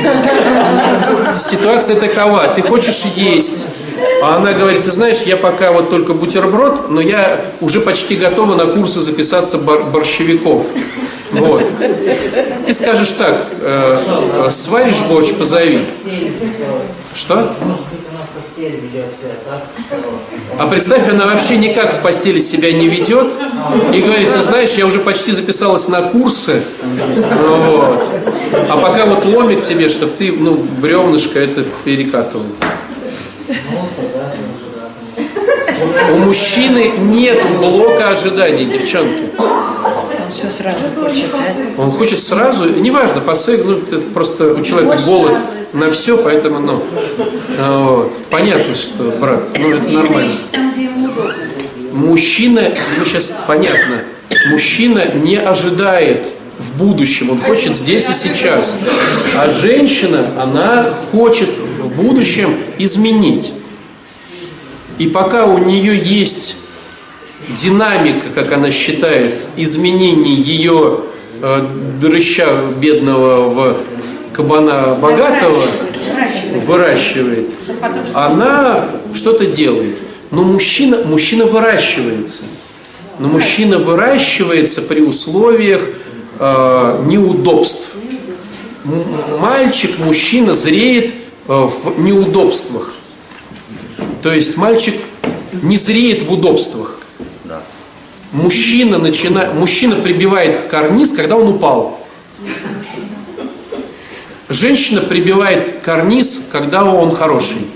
[1.50, 3.66] Ситуация такова, ты хочешь есть,
[4.22, 8.54] А она говорит, ты знаешь, я пока вот только бутерброд, но я уже почти готова
[8.54, 10.66] на курсы записаться бор- борщевиков.
[11.32, 11.64] Вот.
[12.66, 13.96] Ты скажешь так, э,
[14.46, 15.84] э, сваришь борщ, позови.
[17.18, 17.34] Что?
[17.34, 19.64] Может быть, она в постели ведет себя так.
[20.56, 23.32] А представь, она вообще никак в постели себя не ведет
[23.92, 26.62] и говорит, ты знаешь, я уже почти записалась на курсы,
[27.48, 28.08] вот.
[28.68, 32.46] а пока вот ломик тебе, чтобы ты, ну, бревнышко это перекатывал.
[36.12, 39.24] У мужчины нет блока ожиданий, девчонки.
[40.28, 41.82] Он все сразу хочет, да?
[41.82, 45.40] Он хочет сразу, неважно, посыл, ну, просто у человека голод
[45.72, 46.82] на все, поэтому, ну,
[47.58, 48.14] а, вот.
[48.28, 50.32] понятно, что, брат, ну, это нормально.
[51.92, 54.02] Мужчина, ну сейчас понятно,
[54.50, 56.26] мужчина не ожидает
[56.58, 58.76] в будущем, он хочет здесь и сейчас.
[59.34, 61.48] А женщина, она хочет
[61.80, 63.54] в будущем изменить.
[64.98, 66.56] И пока у нее есть
[67.48, 71.00] динамика, как она считает, изменений ее
[71.42, 71.66] э,
[72.00, 72.46] дрыща
[72.78, 73.76] бедного в
[74.32, 75.62] кабана богатого,
[76.64, 77.50] выращивает,
[78.14, 79.98] она что-то делает.
[80.30, 82.42] Но мужчина, мужчина выращивается.
[83.18, 85.80] Но мужчина выращивается при условиях
[86.38, 87.88] э, неудобств.
[89.40, 91.14] Мальчик, мужчина зреет
[91.48, 92.92] э, в неудобствах.
[94.22, 94.94] То есть мальчик
[95.62, 96.97] не зреет в удобствах.
[98.32, 99.50] Мужчина, начина...
[99.54, 101.98] Мужчина прибивает карниз, когда он упал.
[104.48, 107.66] Женщина прибивает карниз, когда он хороший.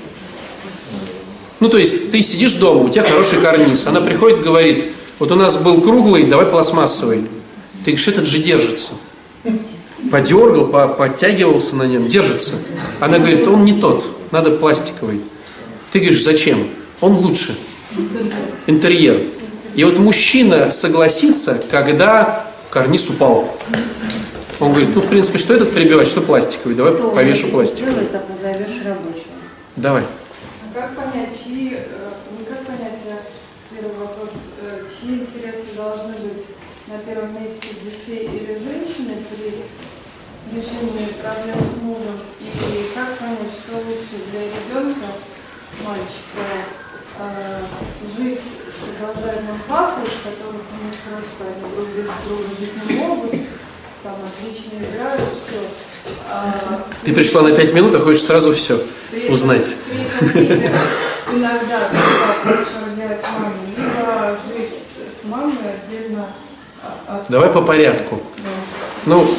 [1.60, 3.86] Ну, то есть ты сидишь дома, у тебя хороший карниз.
[3.86, 7.26] Она приходит говорит, вот у нас был круглый, давай пластмассовый.
[7.84, 8.92] Ты говоришь, этот же держится.
[10.10, 12.54] Подергал, по- подтягивался на нем, держится.
[13.00, 15.20] Она говорит, он не тот, надо пластиковый.
[15.92, 16.68] Ты говоришь, зачем?
[17.00, 17.56] Он лучше.
[18.66, 19.20] Интерьер.
[19.74, 23.48] И вот мужчина согласится, когда карниз упал.
[24.60, 28.06] Он говорит, ну, в принципе, что этот прибивать, что пластиковый, давай повешу пластиковый.
[28.06, 29.32] так назовешь рабочего.
[29.76, 30.02] Давай.
[30.02, 32.08] А Как понять, чьи, э,
[32.38, 33.18] не как понять, а
[33.74, 34.30] первый вопрос,
[34.62, 36.44] э, чьи интересы должны быть
[36.86, 39.64] на первом месте детей или женщины при
[40.56, 42.20] решении проблем с мужем?
[42.40, 45.06] И как понять, что лучше для ребенка,
[45.82, 46.81] мальчика,
[48.16, 53.30] жить с уважаемым папой, которых они просто они друг без друга жить не могут,
[54.02, 55.58] там отлично играют, все.
[57.04, 58.80] Ты пришла на пять минут, а хочешь сразу все
[59.28, 59.76] узнать.
[60.32, 60.72] При этом,
[61.32, 61.88] иногда
[62.44, 64.70] оставляет маму, либо жить
[65.20, 66.26] с мамой отдельно
[66.82, 67.30] а, от...
[67.30, 68.20] Давай по порядку.
[68.38, 68.50] Да.
[69.06, 69.34] Ну,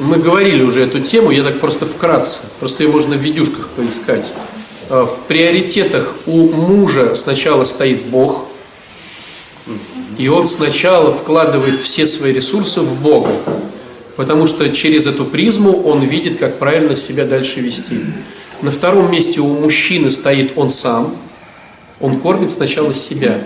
[0.00, 4.32] мы говорили уже эту тему, я так просто вкратце, просто ее можно в видюшках поискать.
[4.92, 8.44] А, В приоритетах у мужа сначала стоит Бог,
[10.18, 13.30] и он сначала вкладывает все свои ресурсы в Бога,
[14.16, 18.00] потому что через эту призму он видит, как правильно себя дальше вести.
[18.60, 21.16] На втором месте у мужчины стоит он сам,
[21.98, 23.38] он кормит сначала себя.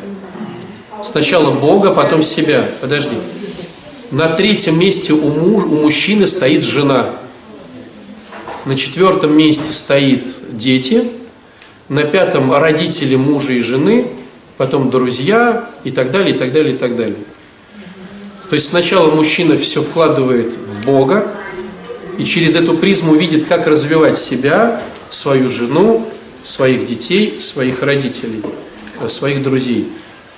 [1.05, 2.69] Сначала Бога, потом себя.
[2.81, 3.15] Подожди.
[4.11, 7.15] На третьем месте у, муж, у мужчины стоит жена.
[8.65, 11.05] На четвертом месте стоит дети.
[11.89, 14.09] На пятом родители мужа и жены.
[14.57, 17.17] Потом друзья и так далее, и так далее, и так далее.
[18.49, 21.31] То есть сначала мужчина все вкладывает в Бога
[22.17, 24.81] и через эту призму видит, как развивать себя,
[25.11, 26.07] свою жену,
[26.43, 28.43] своих детей, своих родителей,
[29.01, 29.89] э, своих друзей.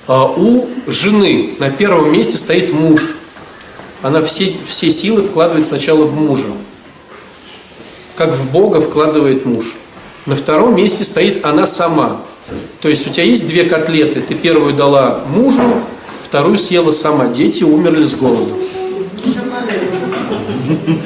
[0.07, 3.15] А у жены на первом месте стоит муж.
[4.03, 6.49] Она все, все силы вкладывает сначала в мужа.
[8.17, 9.77] Как в Бога вкладывает муж.
[10.29, 12.21] На втором месте стоит она сама.
[12.83, 14.21] То есть у тебя есть две котлеты.
[14.21, 15.63] Ты первую дала мужу,
[16.23, 17.29] вторую съела сама.
[17.29, 18.55] Дети умерли с голоду.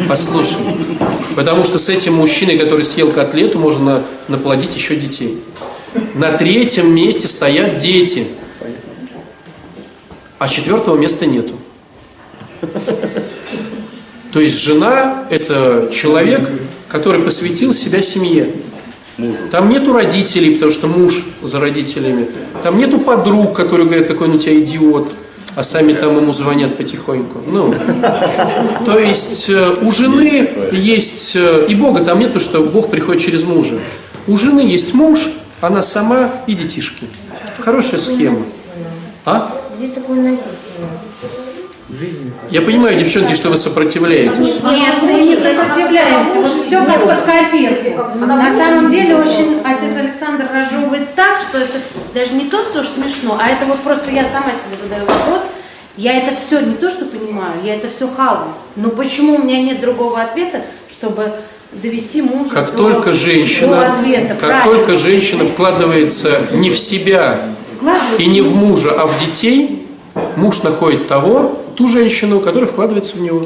[0.09, 0.57] Послушай.
[1.37, 5.41] Потому что с этим мужчиной, который съел котлету, можно наплодить еще детей.
[6.15, 8.27] На третьем месте стоят дети.
[10.41, 11.55] А четвертого места нету.
[14.33, 16.51] То есть жена– это человек,
[16.89, 18.53] который посвятил себя семье.
[19.51, 22.29] Там нету родителей, потому что муж за родителями.
[22.63, 25.09] Там нету подруг, которые говорят, какой он у тебя идиот,
[25.55, 27.41] а сами там ему звонят потихоньку.
[27.47, 27.75] Ну,
[28.87, 33.23] то есть э, у жены есть, э, и Бога там нет, потому что Бог приходит
[33.23, 33.79] через мужа.
[34.27, 35.29] У жены есть муж,
[35.61, 37.07] она сама и детишки.
[37.59, 38.45] Хорошая схема.
[39.25, 39.53] А?
[39.77, 40.39] Где такое
[41.93, 42.33] насилие?
[42.51, 44.61] Я понимаю, девчонки, что вы сопротивляетесь.
[44.63, 46.35] Нет, мы не сопротивляемся.
[46.41, 48.19] Вот все как под копирку.
[48.19, 51.79] На самом деле очень отец Александр разжевывает так, что это
[52.15, 55.43] даже не то, что смешно, а это вот просто я сама себе задаю вопрос.
[55.99, 58.49] Я это все не то, что понимаю, я это все хаваю.
[58.77, 61.31] Но почему у меня нет другого ответа, чтобы
[61.73, 64.29] довести мужа Как до, только до женщина, ответа?
[64.29, 64.65] как Правильно.
[64.65, 67.41] только женщина вкладывается не в себя
[68.19, 69.87] и не в мужа, а в детей,
[70.37, 73.45] муж находит того, ту женщину, которая вкладывается в него.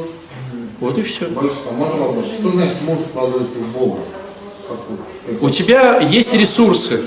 [0.79, 1.27] Вот и все.
[1.27, 2.25] Можно вопрос?
[2.27, 3.99] Что значит муж вкладывается в Бога?
[5.41, 7.01] У тебя есть ресурсы.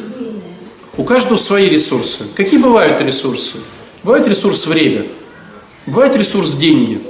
[0.96, 2.24] У каждого свои ресурсы.
[2.34, 3.58] Какие бывают ресурсы?
[4.02, 5.06] Бывает ресурс время.
[5.86, 7.00] Бывает ресурс деньги.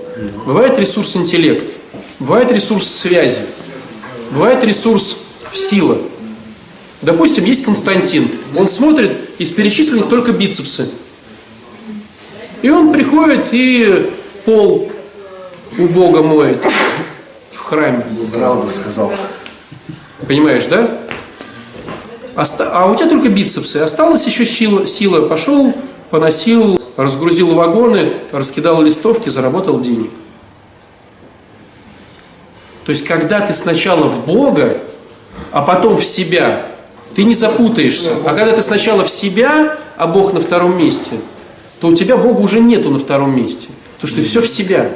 [0.44, 1.72] Бывает ресурс интеллект.
[2.18, 3.40] Бывает ресурс связи.
[4.32, 5.16] Бывает ресурс
[5.52, 5.96] сила.
[7.00, 8.28] Допустим, есть Константин.
[8.54, 10.90] Он смотрит из перечисленных только бицепсы.
[12.62, 14.10] И он приходит и
[14.44, 14.90] пол
[15.78, 16.62] у Бога моет
[17.52, 18.04] в храме.
[18.32, 19.12] Правду сказал.
[20.26, 20.98] Понимаешь, да?
[22.34, 23.78] А у тебя только бицепсы.
[23.78, 25.26] Осталась еще сила, сила.
[25.26, 25.74] Пошел,
[26.10, 30.10] поносил, разгрузил вагоны, раскидал листовки, заработал денег.
[32.84, 34.76] То есть, когда ты сначала в Бога,
[35.52, 36.66] а потом в себя,
[37.14, 38.10] ты не запутаешься.
[38.24, 41.12] А когда ты сначала в себя, а Бог на втором месте,
[41.80, 43.68] то у тебя Бога уже нету на втором месте.
[43.94, 44.90] Потому что все в себя.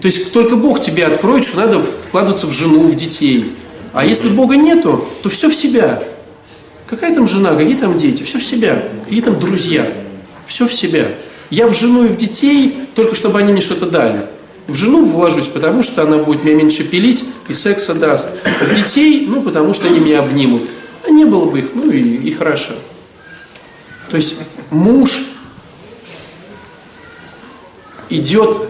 [0.00, 3.54] То есть только Бог тебе откроет, что надо вкладываться в жену, в детей.
[3.92, 6.02] А если Бога нету, то все в себя.
[6.86, 8.82] Какая там жена, какие там дети, все в себя.
[9.04, 9.90] Какие там друзья,
[10.46, 11.08] все в себя.
[11.50, 14.20] Я в жену и в детей, только чтобы они мне что-то дали.
[14.66, 18.30] В жену вложусь, потому что она будет меня меньше пилить и секса даст.
[18.60, 20.62] В детей, ну, потому что они меня обнимут.
[21.06, 22.72] А не было бы их, ну и, и хорошо.
[24.10, 24.36] То есть
[24.70, 25.22] муж
[28.10, 28.60] идет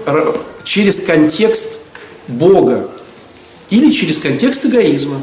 [0.64, 1.80] через контекст
[2.28, 2.90] Бога
[3.70, 5.22] или через контекст эгоизма.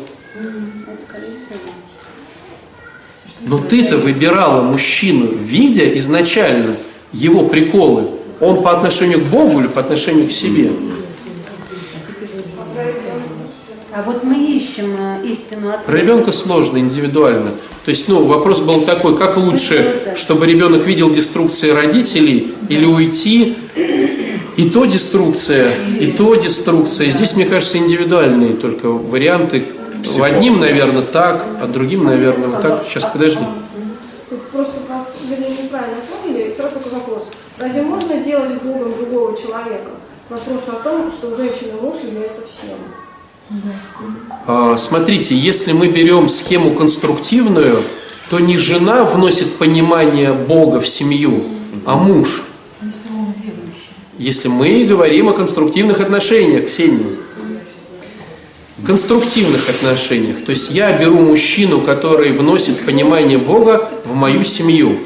[3.42, 6.76] Но ты-то выбирала мужчину, видя изначально
[7.14, 8.10] его приколы.
[8.42, 10.70] Он по отношению к Богу или по отношению к себе?
[13.94, 17.50] А вот мы ищем э, истину от Про ребенка сложно, индивидуально.
[17.84, 23.56] То есть, ну, вопрос был такой, как лучше, чтобы ребенок видел деструкции родителей или уйти,
[24.58, 27.12] и то деструкция, и то деструкция.
[27.12, 29.64] Здесь, мне кажется, индивидуальные только варианты.
[30.04, 32.84] В одним, наверное, так, а другим, наверное, вот так.
[32.88, 33.44] Сейчас, подожди.
[34.52, 37.28] Просто вас, вернее, неправильно поняли, и сразу такой вопрос.
[37.60, 39.92] Разве можно делать Богом другого человека?
[40.30, 42.78] Вопрос о том, что у женщины муж является всем.
[44.48, 47.84] А, Смотрите, если мы берем схему конструктивную,
[48.30, 51.44] то не жена вносит понимание Бога в семью,
[51.86, 52.44] а муж.
[54.18, 57.06] Если мы говорим о конструктивных отношениях, Ксения.
[58.86, 60.44] Конструктивных отношениях.
[60.44, 65.00] То есть я беру мужчину, который вносит понимание Бога в мою семью.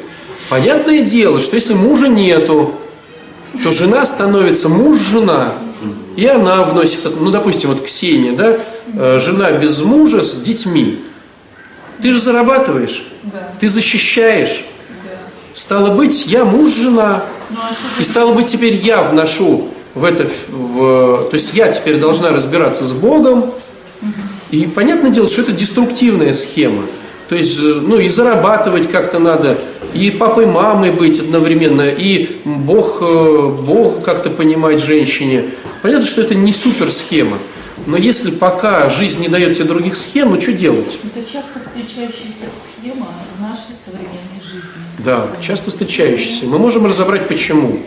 [0.49, 2.75] Понятное дело, что если мужа нету,
[3.63, 5.53] то жена становится муж-жена.
[6.15, 8.59] И она вносит, ну, допустим, вот Ксения, да,
[8.93, 10.99] э, жена без мужа с детьми.
[12.01, 13.05] Ты же зарабатываешь,
[13.59, 14.65] ты защищаешь.
[15.53, 17.23] Стало быть, я муж-жена.
[17.99, 22.29] И стало быть, теперь я вношу в это, в- в- то есть я теперь должна
[22.29, 23.51] разбираться с Богом.
[24.51, 26.83] И понятное дело, что это деструктивная схема.
[27.29, 29.57] То есть, э, ну и зарабатывать как-то надо,
[29.93, 35.45] и папой, мамой быть одновременно, и Бог, э, Бог как-то понимать женщине.
[35.81, 37.37] Понятно, что это не супер схема.
[37.87, 40.99] Но если пока жизнь не дает тебе других схем, ну что делать?
[41.03, 43.07] Это часто встречающаяся схема
[43.37, 44.81] в нашей современной жизни.
[44.99, 46.45] Да, часто встречающиеся.
[46.45, 47.79] Мы можем разобрать почему.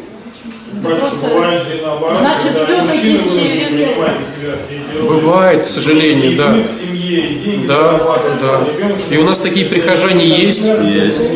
[0.82, 1.16] Просто,
[2.20, 5.08] значит, все-таки через...
[5.08, 6.56] Бывает, к сожалению, да.
[7.68, 8.60] Да, да.
[9.10, 10.62] И у нас такие прихожане есть.
[10.62, 11.30] Есть.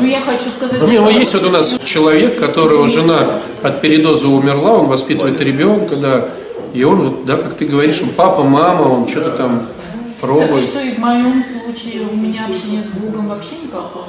[0.00, 0.88] Ну, я хочу сказать...
[0.88, 5.96] Не, ну есть вот у нас человек, которого жена от передоза умерла, он воспитывает ребенка,
[5.96, 6.28] да.
[6.74, 10.20] И он, вот, да, как ты говоришь, он папа, мама, он что-то там Так и
[10.20, 10.64] пробует.
[10.64, 14.06] что и в моем случае у меня общение с Богом вообще никакого.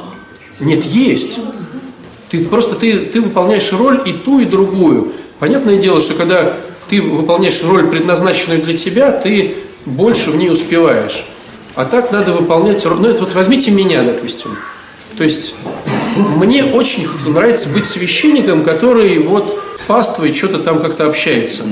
[0.59, 1.39] Нет, есть.
[2.29, 5.13] Ты просто ты, ты выполняешь роль и ту, и другую.
[5.39, 6.53] Понятное дело, что когда
[6.89, 9.55] ты выполняешь роль, предназначенную для тебя, ты
[9.85, 11.25] больше в ней успеваешь.
[11.75, 12.83] А так надо выполнять.
[12.83, 14.57] Ну, это вот возьмите меня, допустим.
[15.17, 15.55] То есть
[16.15, 21.63] мне очень нравится быть священником, который вот паствой что-то там как-то общается.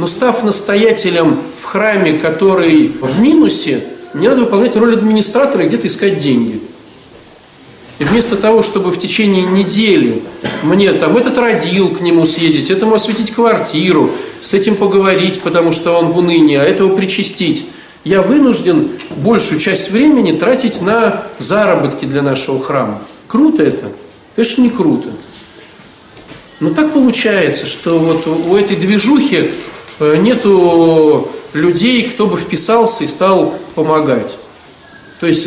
[0.00, 3.84] Но став настоятелем в храме, который в минусе,
[4.14, 6.58] мне надо выполнять роль администратора и где-то искать деньги.
[7.98, 10.22] И вместо того, чтобы в течение недели
[10.62, 15.92] мне там этот родил к нему съездить, этому осветить квартиру, с этим поговорить, потому что
[15.92, 17.66] он в унынии, а этого причастить,
[18.02, 23.02] я вынужден большую часть времени тратить на заработки для нашего храма.
[23.26, 23.92] Круто это?
[24.34, 25.10] Конечно, не круто.
[26.58, 29.50] Но так получается, что вот у этой движухи
[30.00, 34.38] нету людей, кто бы вписался и стал помогать.
[35.20, 35.46] То есть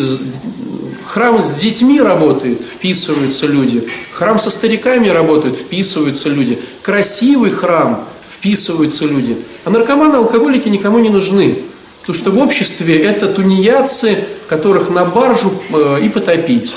[1.05, 3.87] храм с детьми работает, вписываются люди.
[4.13, 6.59] Храм со стариками работает, вписываются люди.
[6.81, 9.37] Красивый храм, вписываются люди.
[9.65, 11.59] А наркоманы, алкоголики никому не нужны.
[12.01, 16.75] Потому что в обществе это тунеядцы, которых на баржу э, и потопить.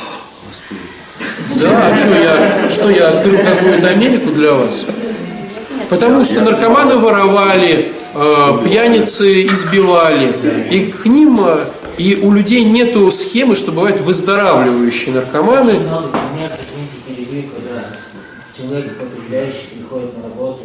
[1.60, 4.86] Да, а что я, что я открыл какую-то Америку для вас?
[5.88, 10.28] Потому что наркоманы воровали, э, пьяницы избивали.
[10.70, 11.64] И к ним, э,
[11.98, 15.74] и у людей нету схемы, что бывают выздоравливающие наркоманы.
[18.56, 20.62] Человек, потребляющий, приходит на работу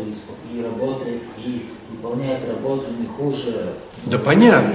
[0.54, 3.74] и работает, и выполняет работу не хуже
[4.06, 4.72] Да понятно.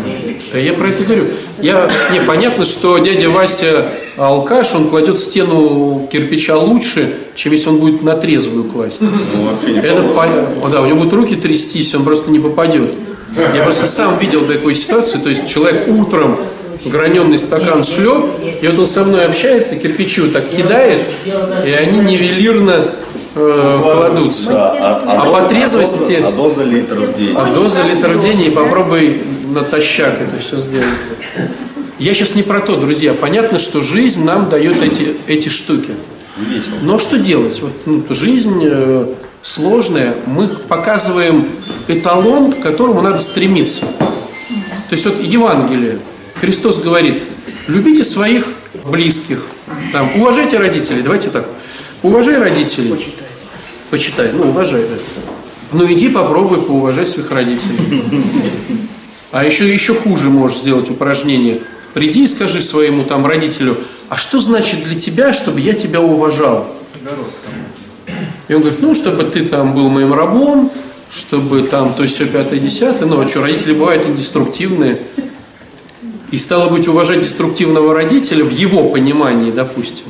[0.53, 1.25] Да я про это говорю.
[1.61, 7.79] Я, не, понятно, что дядя Вася алкаш, он кладет стену кирпича лучше, чем если он
[7.79, 9.01] будет на трезвую класть.
[9.01, 9.11] Ну,
[9.51, 10.71] вообще не Это понятно.
[10.71, 12.95] Да, у него будут руки трястись, он просто не попадет.
[13.55, 16.39] Я просто сам видел такую ситуацию, то есть человек утром
[16.85, 18.25] граненый стакан шлеп,
[18.63, 21.01] и вот он со мной общается, кирпичи вот так кидает,
[21.67, 22.93] и они нивелирно
[23.37, 24.51] э, кладутся.
[24.51, 27.35] Да, А по трезвости- А доза литр в день.
[27.37, 29.23] А доза литр в день и попробуй
[29.53, 30.87] натощак это все сделать.
[31.99, 33.15] Я сейчас не про то, друзья.
[33.15, 35.91] Понятно, что жизнь нам дает эти, эти штуки.
[36.37, 36.75] Весело.
[36.83, 37.61] Но что делать?
[37.63, 39.07] Вот, ну, жизнь э,
[39.43, 40.15] сложная.
[40.27, 41.49] Мы показываем
[41.89, 43.87] эталон, к которому надо стремиться.
[44.89, 45.99] То есть вот Евангелие.
[46.41, 47.23] Христос говорит,
[47.67, 48.45] любите своих
[48.85, 49.43] близких.
[49.93, 51.01] Там, уважайте родителей.
[51.03, 51.49] Давайте так.
[52.03, 52.93] Уважай родителей.
[53.91, 54.33] Почитай.
[54.33, 54.97] Ну, уважай, да.
[55.73, 58.03] Ну, иди попробуй поуважать своих родителей.
[59.33, 61.61] А еще, еще хуже можешь сделать упражнение.
[61.93, 63.77] Приди и скажи своему там родителю,
[64.09, 66.69] а что значит для тебя, чтобы я тебя уважал?
[68.49, 70.71] И он говорит, ну, чтобы ты там был моим рабом,
[71.11, 73.09] чтобы там то есть все пятое, десятое.
[73.09, 74.99] Ну, а что, родители бывают и деструктивные.
[76.31, 80.07] И стало быть, уважать деструктивного родителя в его понимании, допустим,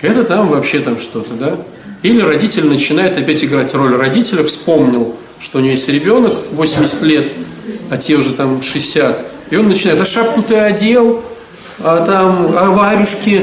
[0.00, 1.56] это там вообще там что-то, да?
[2.02, 7.26] Или родитель начинает опять играть роль родителя, вспомнил, что у него есть ребенок 80 лет,
[7.90, 9.26] а те уже там 60.
[9.50, 11.22] И он начинает, а шапку ты одел,
[11.80, 13.42] а там, а варюшки,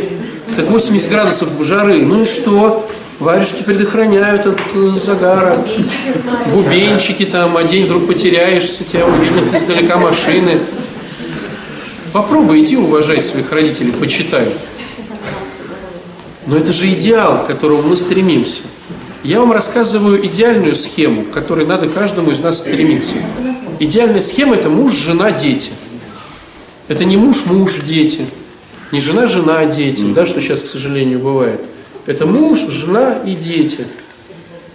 [0.55, 2.87] так 80 градусов жары, ну и что?
[3.19, 5.57] Варюшки предохраняют от э, загара.
[6.53, 10.59] Бубенчики там, а день вдруг потеряешься, тебя увидят издалека машины.
[12.11, 14.47] Попробуй, иди уважай своих родителей, почитай.
[16.47, 18.61] Но это же идеал, к которому мы стремимся.
[19.23, 23.15] Я вам рассказываю идеальную схему, к которой надо каждому из нас стремиться.
[23.79, 25.71] Идеальная схема– это муж, жена, дети.
[26.87, 28.27] Это не муж, муж, дети.
[28.91, 31.61] Не жена, жена, дети, да, что сейчас, к сожалению, бывает.
[32.05, 33.87] Это муж, жена и дети.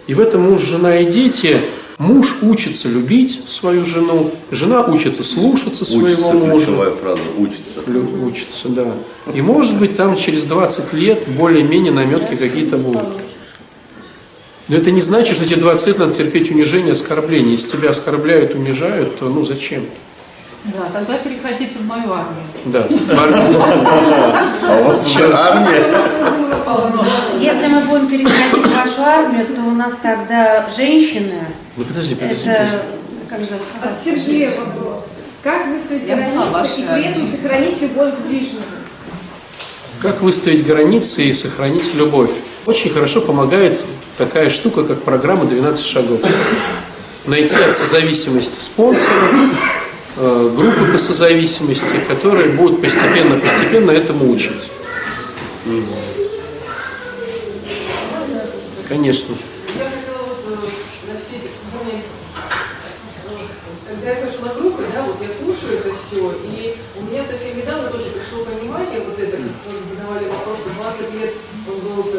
[0.09, 1.61] И в этом муж, жена и дети
[2.01, 6.67] муж учится любить свою жену, жена учится слушаться своего Учится, мужа.
[6.67, 7.81] ключевая фраза, учится.
[7.87, 8.93] Лю- Учится, да.
[9.35, 13.05] И может быть там через 20 лет более-менее наметки какие-то будут.
[14.69, 17.53] Но это не значит, что тебе 20 лет надо терпеть унижение, оскорбление.
[17.53, 19.85] Если тебя оскорбляют, унижают, то ну зачем?
[20.65, 22.45] Да, тогда переходите в мою армию.
[22.67, 22.87] Да.
[24.69, 25.85] А у вас уже армия?
[27.41, 31.47] Если мы будем переходить в вашу армию, то у нас тогда женщины,
[31.77, 32.79] Ну подожди, подожди, это, подожди.
[33.31, 35.07] как же От Сергея вопрос.
[35.43, 38.63] Как выставить границы и при этом сохранить любовь к ближнему?
[40.03, 42.31] Как выставить границы и сохранить любовь?
[42.67, 43.81] Очень хорошо помогает
[44.19, 46.21] такая штука, как программа «12 шагов».
[47.27, 49.09] Найти от созависимости спонсора,
[50.17, 54.71] группы по созависимости, которые будут постепенно-постепенно этому учить.
[58.89, 59.37] Конечно.
[59.79, 60.67] Я хотела вот э,
[61.07, 62.01] э,
[63.89, 64.17] когда я
[64.59, 69.01] группы, да, вот я слушаю это все, и у меня совсем недавно тоже пришло понимание,
[69.07, 69.37] вот это,
[69.89, 71.35] задавали вопросы, 20 лет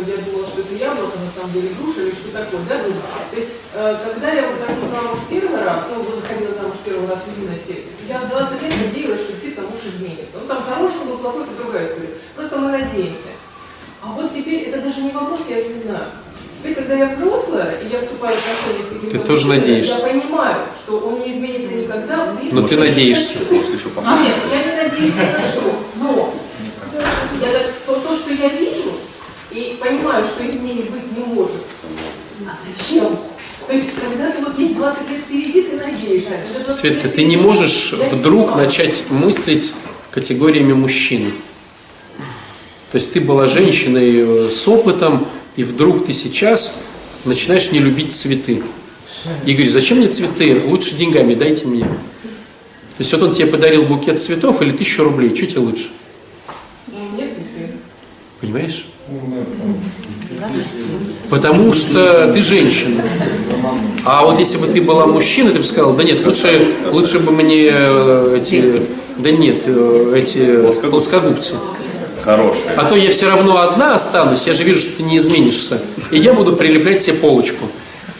[0.07, 3.35] я думала, что это яблоко, на самом деле груша или что такое, да, ну, то
[3.35, 7.23] есть, э, когда я вот вышла замуж первый раз, ну, вот выходила замуж первый раз
[7.23, 10.39] в юности, я 20 лет надеялась, что действительно муж изменится.
[10.41, 12.09] Ну, там хороший был, плохой, это другая история.
[12.35, 13.29] Просто мы надеемся.
[14.03, 16.05] А вот теперь, это даже не вопрос, я это не знаю.
[16.59, 20.07] Теперь, когда я взрослая, и я вступаю в отношения с каким-то Ты тоже надеешься.
[20.07, 22.35] Я понимаю, что он не изменится никогда.
[22.51, 23.39] Но ты надеешься.
[23.49, 25.75] Может, еще А нет, я не надеюсь ни на что.
[25.95, 26.33] Но
[27.41, 27.47] я
[27.85, 28.93] то, то, что я вижу,
[29.79, 31.61] понимаю, что изменений быть не может.
[32.47, 33.17] А зачем?
[33.71, 36.31] То есть, когда ты вот есть 20 лет впереди, ты надеешься.
[36.31, 39.73] Когда 20 Светка, ты не можешь вдруг начать мыслить
[40.11, 41.31] категориями мужчины.
[42.91, 46.79] То есть ты была женщиной э, с опытом, и вдруг ты сейчас
[47.23, 48.61] начинаешь не любить цветы.
[49.45, 50.61] И говоришь, зачем мне цветы?
[50.65, 51.85] Лучше деньгами дайте мне.
[51.85, 55.87] То есть вот он тебе подарил букет цветов или тысячу рублей, что тебе лучше?
[56.87, 57.71] Ну, мне цветы.
[58.41, 58.87] Понимаешь?
[61.29, 63.01] Потому что ты женщина.
[64.03, 67.31] А вот если бы ты была мужчина, ты бы сказал, да нет, лучше, лучше бы
[67.31, 68.81] мне э, эти,
[69.17, 71.55] да нет, э, эти плоскогубцы.
[72.23, 72.75] Хорошая.
[72.77, 75.81] А то я все равно одна останусь, я же вижу, что ты не изменишься.
[76.11, 77.65] И я буду прилеплять себе полочку.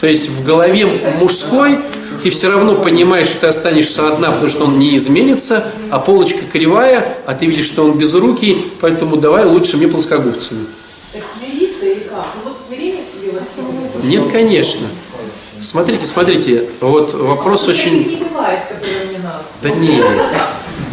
[0.00, 0.88] То есть в голове
[1.20, 1.78] мужской
[2.22, 6.40] ты все равно понимаешь, что ты останешься одна, потому что он не изменится, а полочка
[6.50, 10.66] кривая, а ты видишь, что он безрукий, поэтому давай лучше мне плоскогубцами.
[11.12, 12.26] Так смириться или как?
[12.42, 14.04] Ну вот смирение в себе воспитывать.
[14.04, 14.86] Нет, конечно.
[15.62, 18.10] Смотрите, смотрите, вот вопрос Таких очень...
[18.10, 18.62] не бывает,
[19.08, 19.44] мне надо.
[19.62, 20.06] Да нет,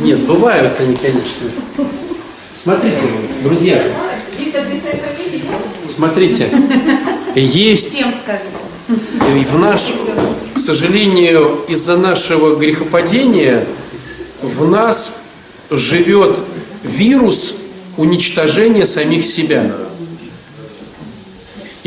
[0.01, 1.49] нет, бывают они, конечно.
[2.53, 3.01] Смотрите,
[3.43, 3.81] друзья,
[5.83, 6.49] смотрите,
[7.33, 8.03] есть
[9.43, 9.91] в наш,
[10.53, 13.65] к сожалению, из-за нашего грехопадения
[14.43, 15.21] в нас
[15.71, 16.37] живет
[16.83, 17.55] вирус
[17.97, 19.88] уничтожения самих себя.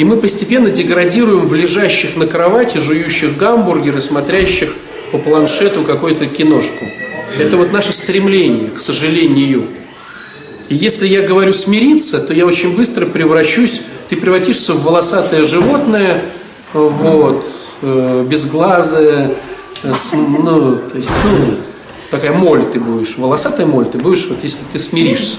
[0.03, 4.75] И мы постепенно деградируем в лежащих на кровати, жующих гамбургеры, смотрящих
[5.13, 6.85] по планшету какую-то киношку.
[7.39, 9.63] Это вот наше стремление, к сожалению.
[10.69, 16.21] И если я говорю смириться, то я очень быстро превращусь, ты превратишься в волосатое животное,
[16.73, 17.47] вот,
[17.83, 19.37] э, безглазое,
[19.85, 21.55] э, с- ну, то есть, ну,
[22.11, 25.37] такая моль ты будешь, волосатая моль ты будешь, вот если ты смиришься.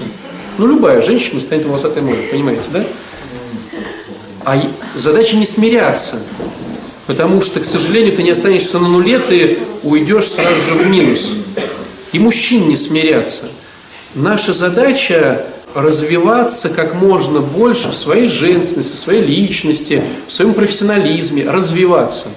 [0.56, 2.86] Ну, любая женщина станет волосатой молью, понимаете, да?
[4.44, 4.62] А
[4.94, 6.20] задача не смиряться,
[7.06, 11.34] потому что, к сожалению, ты не останешься на нуле, ты уйдешь сразу же в минус.
[12.12, 13.48] И мужчин не смиряться.
[14.14, 21.48] Наша задача развиваться как можно больше в своей женственности, в своей личности, в своем профессионализме,
[21.48, 22.28] развиваться.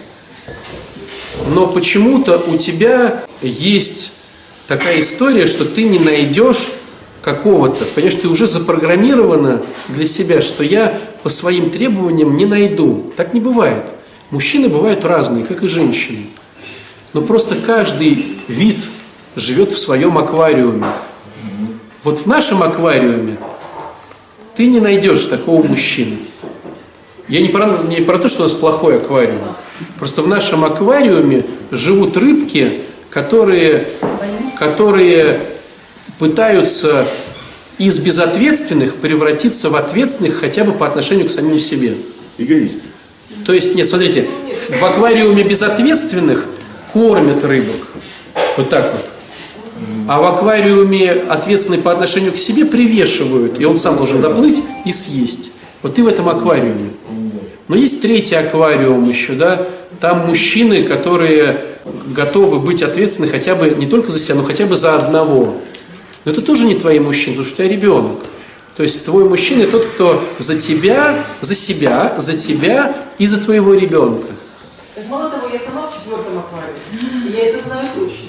[1.53, 4.13] Но почему-то у тебя есть
[4.67, 6.69] такая история, что ты не найдешь
[7.21, 13.11] какого-то, понимаешь, ты уже запрограммирована для себя, что я по своим требованиям не найду.
[13.17, 13.83] Так не бывает.
[14.31, 16.27] Мужчины бывают разные, как и женщины.
[17.11, 18.77] Но просто каждый вид
[19.35, 20.85] живет в своем аквариуме.
[22.01, 23.35] Вот в нашем аквариуме
[24.55, 26.17] ты не найдешь такого мужчины.
[27.27, 29.41] Я не про, не про то, что у нас плохой аквариум.
[29.99, 33.89] Просто в нашем аквариуме живут рыбки, которые,
[34.57, 35.41] которые
[36.19, 37.05] пытаются
[37.77, 41.95] из безответственных превратиться в ответственных хотя бы по отношению к самим себе.
[42.37, 42.81] Эгоисты.
[43.45, 44.27] То есть, нет, смотрите,
[44.69, 46.45] в аквариуме безответственных
[46.93, 47.87] кормят рыбок.
[48.57, 49.05] Вот так вот.
[50.07, 54.91] А в аквариуме ответственный по отношению к себе привешивают, и он сам должен доплыть и
[54.91, 55.51] съесть.
[55.81, 56.89] Вот ты в этом аквариуме.
[57.67, 59.67] Но есть третий аквариум еще, да,
[59.99, 61.65] там мужчины, которые
[62.15, 65.55] готовы быть ответственны хотя бы не только за себя, но хотя бы за одного.
[66.27, 68.19] Но это тоже не твои мужчины, потому что ты ребенок.
[68.75, 73.73] То есть твой мужчина тот, кто за тебя, за себя, за тебя и за твоего
[73.73, 74.27] ребенка.
[74.93, 77.31] Так мало того, я сама в четвертом аквариуме.
[77.33, 78.27] Я это знаю точно.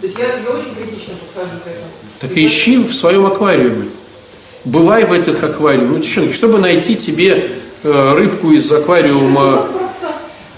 [0.00, 1.90] То есть я, я очень критично подхожу к этому.
[2.20, 3.90] Так и ищи в своем аквариуме.
[4.64, 5.90] Бывай в этих аквариумах.
[5.90, 7.50] Ну, девчонки, чтобы найти тебе
[7.82, 9.68] э, рыбку из аквариума,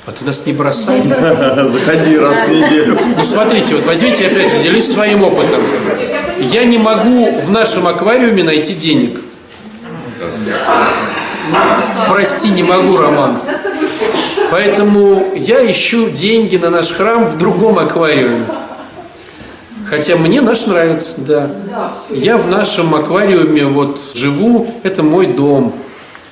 [0.04, 1.02] а ты нас не бросай.
[1.64, 2.98] Заходи раз в неделю.
[3.16, 5.60] Ну, смотрите, вот возьмите, опять же, делюсь своим опытом.
[6.40, 9.20] Я не могу в нашем аквариуме найти денег.
[12.08, 13.38] Прости, не могу, Роман.
[14.50, 18.44] Поэтому я ищу деньги на наш храм в другом аквариуме.
[19.86, 21.50] Хотя мне наш нравится, да.
[22.10, 25.74] Я в нашем аквариуме вот живу, это мой дом.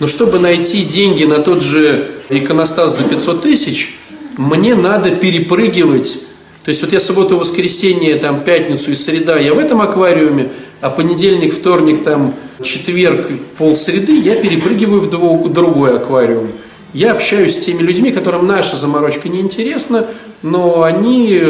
[0.01, 3.95] Но чтобы найти деньги на тот же иконостас за 500 тысяч,
[4.37, 6.21] мне надо перепрыгивать.
[6.65, 10.51] То есть вот я субботу, воскресенье, там, пятницу и среда я в этом аквариуме,
[10.81, 13.29] а понедельник, вторник, там, четверг,
[13.59, 16.49] полсреды я перепрыгиваю в другой аквариум.
[16.93, 20.07] Я общаюсь с теми людьми, которым наша заморочка не интересна,
[20.43, 21.43] но они,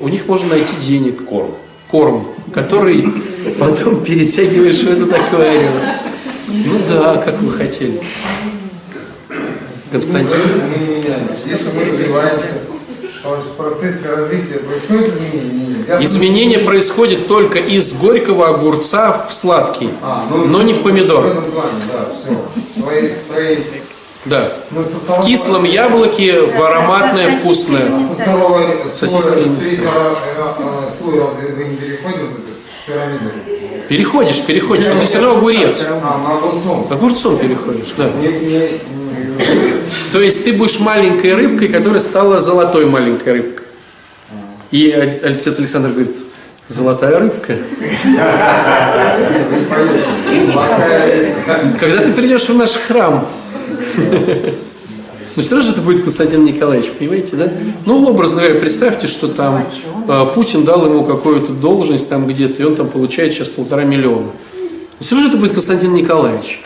[0.00, 1.24] у них можно найти денег.
[1.24, 1.54] Корм.
[1.90, 3.06] Корм, который
[3.58, 5.72] потом перетягиваешь в этот аквариум.
[6.48, 8.00] Ну да, как вы хотели.
[9.90, 10.40] Константин.
[10.40, 11.48] Мы меняемся.
[11.48, 12.46] Если мы развиваемся,
[13.24, 15.84] в процессе развития происходит изменение.
[15.88, 20.82] Я Изменение происходит только из горького огурца в сладкий, А, ну, но не в В
[20.82, 21.24] помидор.
[21.26, 22.82] этом плане, да, все.
[22.82, 23.58] своей, своей
[24.26, 24.52] Да.
[24.70, 27.90] ну, В кислом яблоке, в ароматное, вкусное.
[28.92, 30.14] Сосиска не э, э,
[31.18, 32.26] разве вы не переходите
[32.86, 33.30] пирамиду?
[33.88, 35.86] Переходишь, переходишь, но ты все равно огурец.
[35.88, 36.38] А.
[36.90, 38.10] Огурцом переходишь, да.
[38.20, 39.77] Не, не, не-
[40.12, 43.66] То есть ты будешь маленькой рыбкой, которая стала золотой маленькой рыбкой.
[44.70, 46.14] И отец Александр говорит,
[46.68, 47.56] золотая рыбка.
[51.80, 53.26] Когда ты придешь в наш храм,
[55.36, 57.52] ну все равно же это будет Константин Николаевич, понимаете, да?
[57.86, 59.64] Ну, образно говоря, представьте, что там
[60.08, 64.26] э, Путин дал ему какую-то должность там где-то, и он там получает сейчас полтора миллиона.
[64.26, 66.60] Но все равно же это будет Константин Николаевич.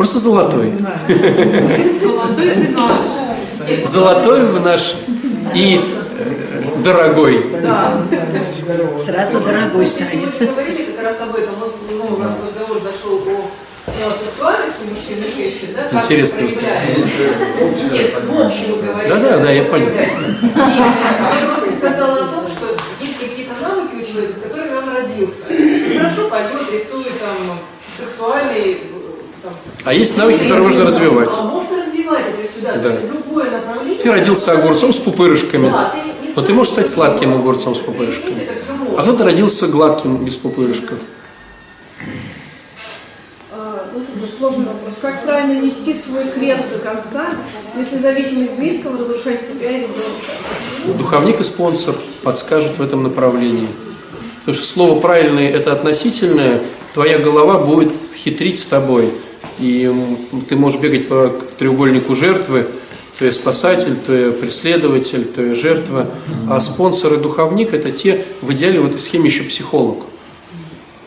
[0.00, 0.72] Просто золотой.
[2.00, 3.86] Золотой ты наш.
[3.86, 4.94] Золотой вы наш
[5.54, 7.44] и э, дорогой.
[9.04, 10.30] Сразу дорогой станет.
[10.30, 11.54] Сегодня говорили как раз об этом.
[11.60, 13.50] Вот ну, у нас разговор зашел о
[13.90, 15.82] о сексуальности мужчин и женщин, да?
[15.90, 16.40] Как Интересно.
[17.92, 19.08] Нет, в общем мы говорим.
[19.10, 19.86] Да-да, как да, я понял.
[19.86, 25.44] я просто сказала о том, что есть какие-то навыки у человека, с которыми он родился.
[25.44, 27.58] Хорошо поет, рисует, там,
[27.98, 28.89] сексуальный...
[29.84, 31.30] А есть навыки, которые можно развивать.
[31.36, 32.72] А можно развивать это сюда.
[32.74, 32.82] Да.
[32.82, 34.02] То есть любое направление...
[34.02, 35.70] Ты родился огурцом с пупырышками.
[35.70, 38.36] Да, ты не Но ты сам можешь стать сладким огурцом с пупырышками.
[38.96, 40.98] А кто-то родился гладким, без пупырышков.
[43.52, 44.02] А, ну,
[44.38, 44.94] сложный вопрос.
[45.00, 47.30] Как правильно нести свой хлеб до конца,
[47.76, 49.98] если зависимость близкого разрушает тебя и ребенка?
[50.98, 53.68] Духовник и спонсор подскажут в этом направлении.
[54.40, 56.60] Потому что слово правильное– это относительное,
[56.94, 59.12] твоя голова будет хитрить с тобой.
[59.60, 59.92] И
[60.48, 62.66] ты можешь бегать по треугольнику жертвы,
[63.18, 66.06] то есть спасатель, то есть преследователь, то есть жертва.
[66.48, 69.98] А спонсор и духовник– это те, в идеале в этой схеме еще психолог.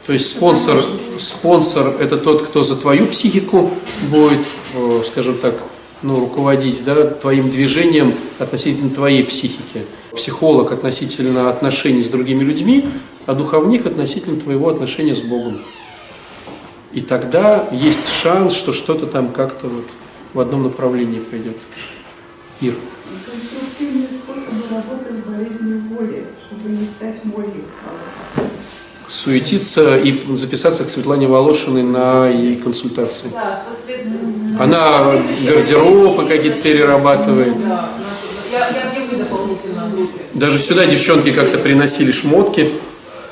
[0.06, 0.78] То есть спонсор,
[1.18, 3.72] спонсор– это тот, кто за твою психику
[4.12, 4.46] будет,
[4.76, 5.56] э, скажем так,
[6.04, 9.86] ну, руководить да, твоим движением относительно твоей психики.
[10.14, 12.86] Психолог относительно отношений с другими людьми,
[13.26, 15.62] а духовник относительно твоего отношения с Богом.
[16.94, 19.86] И тогда есть шанс, что что-то там как-то вот
[20.34, 21.58] в одном направлении пойдет.
[22.62, 22.76] Ир.
[23.26, 27.64] Конструктивные способы работы с болезнью воли, чтобы не стать молью.
[29.08, 33.30] Суетиться и записаться к Светлане Волошиной на ей консультации.
[33.34, 34.08] Да, со свет...
[34.60, 35.14] Она
[35.48, 37.60] гардеробы какие-то перерабатывает.
[37.62, 40.22] Да, нашу- я, я объявлю дополнительно в группе.
[40.36, 42.72] Даже сюда девчонки как-то приносили шмотки.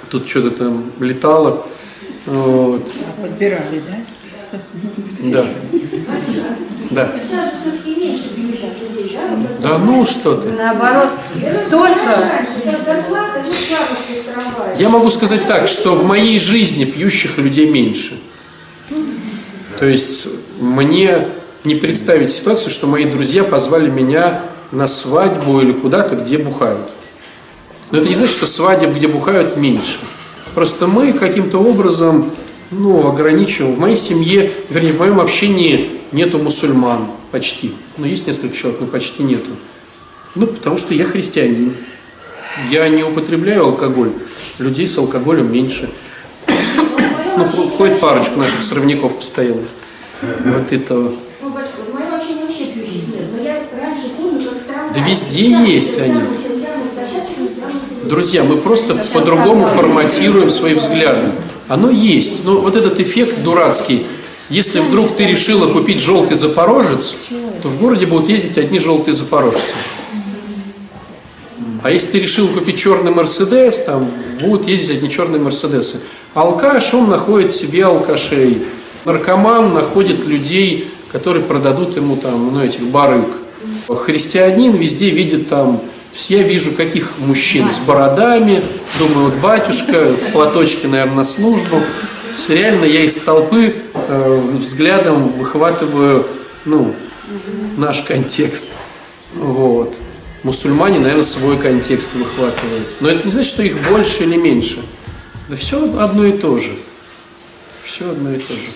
[0.10, 1.66] Тут что-то там летало.
[2.26, 2.88] Вот.
[3.22, 4.60] Подбирали, да?
[5.20, 5.46] Да.
[6.92, 7.12] Да.
[7.14, 9.18] Сейчас все-таки меньше людей,
[9.62, 9.70] да?
[9.70, 10.50] Да ну что ты.
[10.50, 11.10] Наоборот,
[11.66, 12.46] столько.
[14.78, 18.20] Я могу сказать так, что в моей жизни пьющих людей меньше.
[19.80, 20.28] То есть
[20.60, 21.28] мне
[21.64, 26.90] не представить ситуацию, что мои друзья позвали меня на свадьбу или куда-то, где бухают.
[27.92, 30.00] Но это не значит, что свадеб, где бухают, меньше.
[30.54, 32.30] Просто мы каким-то образом
[32.72, 33.76] ну, ограничиваем.
[33.76, 37.74] В моей семье, вернее, в моем общении нету мусульман почти.
[37.98, 39.52] Ну, есть несколько человек, но почти нету.
[40.36, 41.76] Ну, потому что я христианин.
[42.70, 44.12] Я не употребляю алкоголь.
[44.60, 45.90] Людей с алкоголем меньше.
[47.38, 49.64] Ну, хо- ходит парочку наших сорвняков постоянно.
[50.22, 50.94] Вот это.
[50.94, 51.14] Ну.
[51.42, 51.50] Но.
[54.94, 56.22] Да везде есть они.
[58.12, 61.32] Друзья, мы просто по-другому форматируем свои взгляды.
[61.70, 62.44] Оно есть.
[62.44, 64.06] Но вот этот эффект дурацкий.
[64.50, 67.16] Если вдруг ты решила купить желтый запорожец,
[67.62, 69.62] то в городе будут ездить одни желтые запорожцы.
[71.84, 76.02] А если ты решил купить черный Мерседес, там будут ездить одни черные Мерседесы.
[76.34, 78.62] Алкаш, он находит себе алкашей.
[79.06, 83.24] Наркоман находит людей, которые продадут ему там, ну, этих барыг.
[83.88, 85.80] Христианин везде видит там,
[86.14, 88.64] то я вижу каких мужчин с бородами,
[89.00, 91.82] думаю, вот батюшка в платочке, наверное, на службу.
[92.36, 96.28] То реально я из толпы э, взглядом выхватываю,
[96.66, 96.94] ну,
[97.78, 98.70] наш контекст.
[99.36, 99.96] Вот.
[100.44, 102.88] Мусульмане, наверное, свой контекст выхватывают.
[103.00, 104.80] Но это не значит, что их больше или меньше.
[105.50, 106.72] Да все одно и то же.
[107.84, 108.70] Все одно и то же.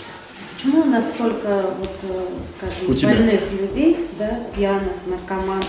[0.55, 3.09] Почему у нас столько, вот, э, У скажем, тебя.
[3.09, 5.61] больных людей, да, пьяных, наркоман?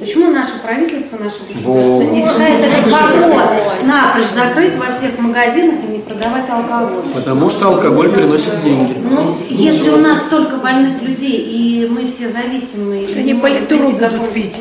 [0.00, 2.02] Почему наше правительство, наше государство Во.
[2.02, 3.48] не решает этот вопрос
[3.84, 7.04] напрочь закрыть во всех магазинах и не продавать алкоголь?
[7.14, 8.96] Потому что алкоголь приносит деньги.
[9.08, 14.58] Ну, если у нас столько больных людей, и мы все зависимые, Они политуру будут пить.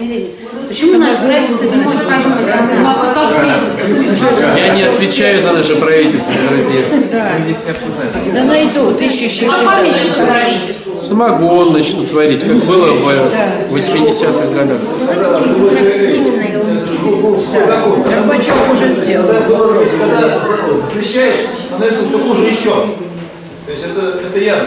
[0.70, 2.36] почему наше правительство не может У.
[4.56, 6.82] Я не отвечаю за наше правительство, друзья.
[7.12, 7.32] Да.
[8.34, 9.50] Да найдут, ищущие
[10.98, 14.80] самогон начнут варить, как было в 80-х годах.
[18.06, 19.28] Горбачев уже сделал.
[20.00, 20.40] Когда
[20.82, 21.38] запрещаешь,
[21.68, 22.74] становится все хуже еще.
[23.66, 24.66] То есть это, это.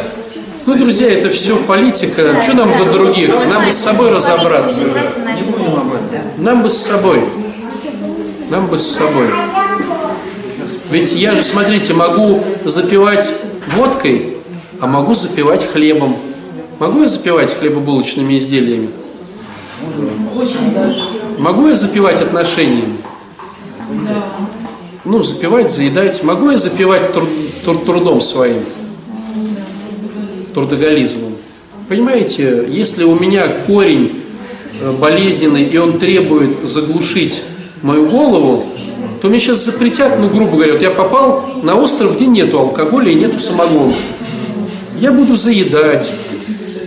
[0.66, 2.42] Ну, друзья, это все политика.
[2.42, 3.30] Что нам до других?
[3.49, 4.82] Нам бы с собой разобраться.
[6.38, 7.24] Нам бы с собой.
[8.51, 9.28] Нам бы с собой.
[10.90, 13.32] Ведь я же, смотрите, могу запивать
[13.76, 14.38] водкой,
[14.80, 16.16] а могу запивать хлебом.
[16.78, 18.90] Могу я запивать хлебобулочными изделиями?
[21.38, 22.94] Могу я запивать отношениями?
[25.04, 26.22] Ну, запивать, заедать.
[26.22, 27.28] Могу я запивать труд-
[27.64, 28.62] труд- трудом своим?
[30.54, 31.34] Трудоголизмом.
[31.88, 34.20] Понимаете, если у меня корень
[34.80, 37.42] э, болезненный, и он требует заглушить
[37.82, 38.66] мою голову,
[39.22, 43.10] то мне сейчас запретят, ну, грубо говоря, вот я попал на остров, где нету алкоголя
[43.10, 43.92] и нету самогона.
[45.01, 46.12] Я буду заедать,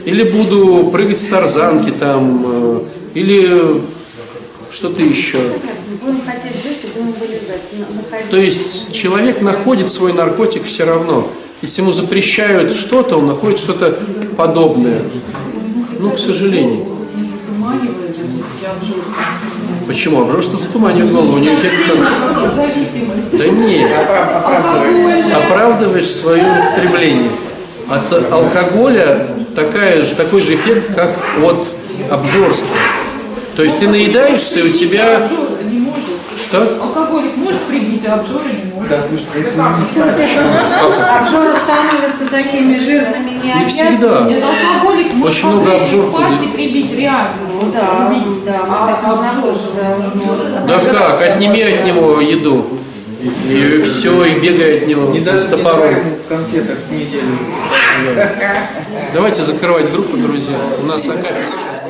[0.05, 2.79] или буду прыгать с тарзанки там, э,
[3.13, 3.81] или
[4.69, 5.39] что-то еще.
[8.29, 11.27] То есть человек находит свой наркотик все равно.
[11.61, 13.97] Если ему запрещают что-то, он находит что-то
[14.35, 15.03] подобное.
[15.99, 16.85] Ну, к сожалению.
[17.15, 17.21] Не.
[19.87, 20.21] Почему?
[20.21, 21.75] Обжорство затуманивает голову, у него эффект.
[23.33, 23.91] Да нет,
[25.33, 27.29] оправдываешь свое употребление.
[27.91, 31.67] От алкоголя такая же, такой же эффект, как от
[32.09, 32.77] обжорства.
[33.57, 35.17] То есть ты наедаешься, и у тебя...
[35.17, 36.05] Обжора не может.
[36.37, 36.61] Что?
[36.81, 38.93] Алкоголик может прибить, а обжора не может.
[41.19, 44.21] Обжоры становятся такими жирными, не Не всегда.
[44.21, 47.33] Нет, алкоголик может Очень много обжор упасть и прибить реально.
[47.73, 48.45] Да, убить.
[48.45, 50.65] да, мы А этим знакомы, обжора да, может.
[50.65, 51.21] Да как?
[51.21, 52.65] Отними от него еду.
[53.21, 55.95] И все, и бегай от него с топором.
[56.27, 57.37] конфеток в неделю.
[59.13, 60.55] Давайте закрывать группу, друзья.
[60.81, 61.80] У нас Акапис сейчас.